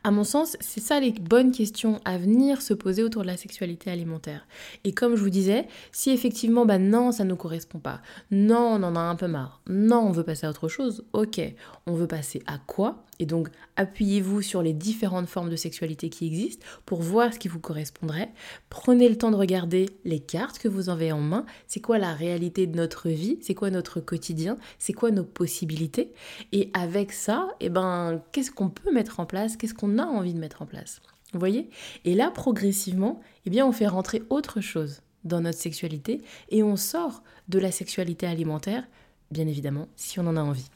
à 0.04 0.10
mon 0.10 0.24
sens, 0.24 0.56
c'est 0.60 0.80
ça 0.80 1.00
les 1.00 1.12
bonnes 1.12 1.52
questions 1.52 2.00
à 2.04 2.18
venir 2.18 2.62
se 2.62 2.74
poser 2.74 3.02
autour 3.02 3.22
de 3.22 3.26
la 3.26 3.36
sexualité 3.36 3.90
alimentaire. 3.90 4.46
Et 4.84 4.92
comme 4.92 5.16
je 5.16 5.22
vous 5.22 5.30
disais, 5.30 5.66
si 5.92 6.10
effectivement, 6.10 6.64
bah 6.64 6.78
non, 6.78 7.12
ça 7.12 7.24
ne 7.24 7.30
nous 7.30 7.36
correspond 7.36 7.78
pas, 7.78 8.00
non, 8.30 8.74
on 8.74 8.82
en 8.82 8.96
a 8.96 9.00
un 9.00 9.16
peu 9.16 9.26
marre, 9.26 9.60
non, 9.68 10.00
on 10.00 10.12
veut 10.12 10.24
passer 10.24 10.46
à 10.46 10.50
autre 10.50 10.68
chose, 10.68 11.04
ok, 11.12 11.40
on 11.86 11.94
veut 11.94 12.06
passer 12.06 12.42
à 12.46 12.58
quoi? 12.58 13.04
Et 13.20 13.26
donc, 13.26 13.48
appuyez-vous 13.76 14.42
sur 14.42 14.62
les 14.62 14.72
différentes 14.72 15.26
formes 15.26 15.50
de 15.50 15.56
sexualité 15.56 16.08
qui 16.08 16.26
existent 16.26 16.64
pour 16.86 17.02
voir 17.02 17.34
ce 17.34 17.38
qui 17.38 17.48
vous 17.48 17.58
correspondrait. 17.58 18.30
Prenez 18.70 19.08
le 19.08 19.18
temps 19.18 19.32
de 19.32 19.36
regarder 19.36 19.90
les 20.04 20.20
cartes 20.20 20.58
que 20.58 20.68
vous 20.68 20.88
avez 20.88 21.10
en 21.10 21.20
main. 21.20 21.44
C'est 21.66 21.80
quoi 21.80 21.98
la 21.98 22.12
réalité 22.14 22.68
de 22.68 22.76
notre 22.76 23.08
vie? 23.08 23.38
C'est 23.40 23.54
quoi 23.54 23.70
notre 23.70 23.98
quotidien? 24.00 24.56
C'est 24.78 24.92
quoi 24.92 25.10
nos 25.10 25.24
possibilités? 25.24 26.12
Et 26.52 26.70
avec 26.74 27.12
ça, 27.12 27.48
eh 27.58 27.70
ben, 27.70 28.22
qu'est-ce 28.30 28.52
qu'on 28.52 28.68
peut 28.68 28.92
mettre 28.92 29.17
place 29.26 29.56
Qu'est-ce 29.56 29.74
qu'on 29.74 29.98
a 29.98 30.04
envie 30.04 30.34
de 30.34 30.38
mettre 30.38 30.62
en 30.62 30.66
place 30.66 31.00
Vous 31.32 31.38
voyez? 31.38 31.70
Et 32.04 32.14
là, 32.14 32.30
progressivement, 32.30 33.20
eh 33.46 33.62
on 33.62 33.72
fait 33.72 33.86
rentrer 33.86 34.22
autre 34.30 34.60
chose 34.60 35.02
dans 35.24 35.40
notre 35.40 35.58
sexualité 35.58 36.22
et 36.50 36.62
on 36.62 36.76
sort 36.76 37.22
de 37.48 37.58
la 37.58 37.70
sexualité 37.70 38.26
alimentaire, 38.26 38.84
bien 39.30 39.46
évidemment, 39.46 39.88
si 39.96 40.20
on 40.20 40.26
en 40.26 40.36
a 40.36 40.42
envie. 40.42 40.70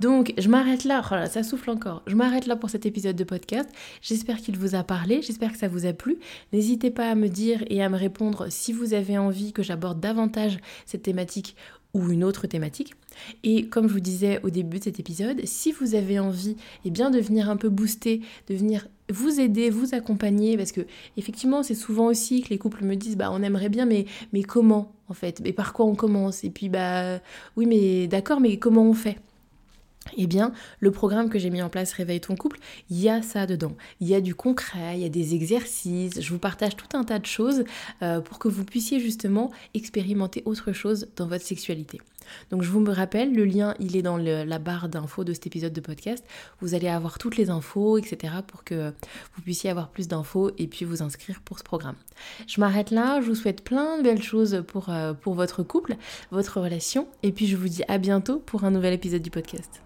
Donc, 0.00 0.32
je 0.38 0.48
m'arrête 0.48 0.84
là. 0.84 1.02
Oh 1.04 1.28
ça 1.28 1.42
souffle 1.42 1.70
encore. 1.70 2.02
Je 2.06 2.14
m'arrête 2.14 2.46
là 2.46 2.56
pour 2.56 2.70
cet 2.70 2.86
épisode 2.86 3.16
de 3.16 3.24
podcast. 3.24 3.68
J'espère 4.02 4.38
qu'il 4.38 4.56
vous 4.56 4.74
a 4.74 4.84
parlé. 4.84 5.22
J'espère 5.22 5.52
que 5.52 5.58
ça 5.58 5.68
vous 5.68 5.86
a 5.86 5.92
plu. 5.92 6.18
N'hésitez 6.52 6.90
pas 6.90 7.10
à 7.10 7.14
me 7.14 7.28
dire 7.28 7.64
et 7.68 7.82
à 7.82 7.88
me 7.88 7.96
répondre 7.96 8.46
si 8.50 8.72
vous 8.72 8.94
avez 8.94 9.18
envie 9.18 9.52
que 9.52 9.62
j'aborde 9.62 10.00
davantage 10.00 10.58
cette 10.84 11.02
thématique 11.02 11.56
ou 11.96 12.10
une 12.10 12.24
autre 12.24 12.46
thématique. 12.46 12.94
Et 13.42 13.66
comme 13.66 13.88
je 13.88 13.94
vous 13.94 14.00
disais 14.00 14.40
au 14.42 14.50
début 14.50 14.78
de 14.78 14.84
cet 14.84 15.00
épisode, 15.00 15.40
si 15.44 15.72
vous 15.72 15.94
avez 15.94 16.18
envie 16.18 16.56
eh 16.84 16.90
bien, 16.90 17.10
de 17.10 17.18
venir 17.18 17.48
un 17.48 17.56
peu 17.56 17.70
booster, 17.70 18.20
de 18.48 18.54
venir 18.54 18.88
vous 19.10 19.40
aider, 19.40 19.70
vous 19.70 19.94
accompagner, 19.94 20.56
parce 20.56 20.72
que 20.72 20.82
effectivement 21.16 21.62
c'est 21.62 21.74
souvent 21.74 22.06
aussi 22.06 22.42
que 22.42 22.50
les 22.50 22.58
couples 22.58 22.84
me 22.84 22.96
disent 22.96 23.16
bah 23.16 23.30
on 23.32 23.42
aimerait 23.42 23.68
bien 23.68 23.86
mais, 23.86 24.06
mais 24.32 24.42
comment 24.42 24.92
en 25.08 25.14
fait? 25.14 25.40
Et 25.44 25.52
par 25.52 25.72
quoi 25.72 25.86
on 25.86 25.94
commence? 25.94 26.44
Et 26.44 26.50
puis 26.50 26.68
bah 26.68 27.20
oui 27.56 27.66
mais 27.66 28.08
d'accord 28.08 28.40
mais 28.40 28.58
comment 28.58 28.82
on 28.82 28.94
fait? 28.94 29.18
Eh 30.16 30.26
bien, 30.26 30.52
le 30.80 30.90
programme 30.90 31.28
que 31.28 31.38
j'ai 31.38 31.50
mis 31.50 31.62
en 31.62 31.68
place, 31.68 31.92
Réveille 31.92 32.20
ton 32.20 32.36
couple, 32.36 32.58
il 32.90 33.00
y 33.00 33.08
a 33.08 33.22
ça 33.22 33.46
dedans. 33.46 33.76
Il 34.00 34.08
y 34.08 34.14
a 34.14 34.20
du 34.20 34.34
concret, 34.34 34.94
il 34.94 35.00
y 35.00 35.06
a 35.06 35.08
des 35.08 35.34
exercices, 35.34 36.20
je 36.20 36.30
vous 36.30 36.38
partage 36.38 36.76
tout 36.76 36.96
un 36.96 37.04
tas 37.04 37.18
de 37.18 37.26
choses 37.26 37.64
euh, 38.02 38.20
pour 38.20 38.38
que 38.38 38.48
vous 38.48 38.64
puissiez 38.64 39.00
justement 39.00 39.50
expérimenter 39.74 40.42
autre 40.44 40.72
chose 40.72 41.08
dans 41.16 41.26
votre 41.26 41.44
sexualité. 41.44 42.00
Donc 42.50 42.62
je 42.62 42.70
vous 42.70 42.80
me 42.80 42.92
rappelle, 42.92 43.34
le 43.34 43.44
lien, 43.44 43.74
il 43.80 43.96
est 43.96 44.02
dans 44.02 44.16
la 44.16 44.58
barre 44.58 44.88
d'infos 44.88 45.24
de 45.24 45.32
cet 45.32 45.46
épisode 45.46 45.72
de 45.72 45.80
podcast. 45.80 46.24
Vous 46.60 46.74
allez 46.74 46.88
avoir 46.88 47.18
toutes 47.18 47.36
les 47.36 47.50
infos, 47.50 47.98
etc. 47.98 48.34
pour 48.46 48.64
que 48.64 48.92
vous 49.34 49.42
puissiez 49.42 49.70
avoir 49.70 49.88
plus 49.88 50.08
d'infos 50.08 50.50
et 50.58 50.66
puis 50.66 50.84
vous 50.84 51.02
inscrire 51.02 51.40
pour 51.42 51.58
ce 51.58 51.64
programme. 51.64 51.96
Je 52.46 52.60
m'arrête 52.60 52.90
là, 52.90 53.20
je 53.20 53.28
vous 53.28 53.34
souhaite 53.34 53.62
plein 53.62 53.98
de 53.98 54.02
belles 54.02 54.22
choses 54.22 54.64
pour, 54.66 54.90
euh, 54.90 55.12
pour 55.14 55.34
votre 55.34 55.62
couple, 55.62 55.96
votre 56.30 56.60
relation, 56.60 57.08
et 57.22 57.32
puis 57.32 57.46
je 57.46 57.56
vous 57.56 57.68
dis 57.68 57.82
à 57.88 57.98
bientôt 57.98 58.38
pour 58.38 58.64
un 58.64 58.70
nouvel 58.70 58.94
épisode 58.94 59.22
du 59.22 59.30
podcast. 59.30 59.85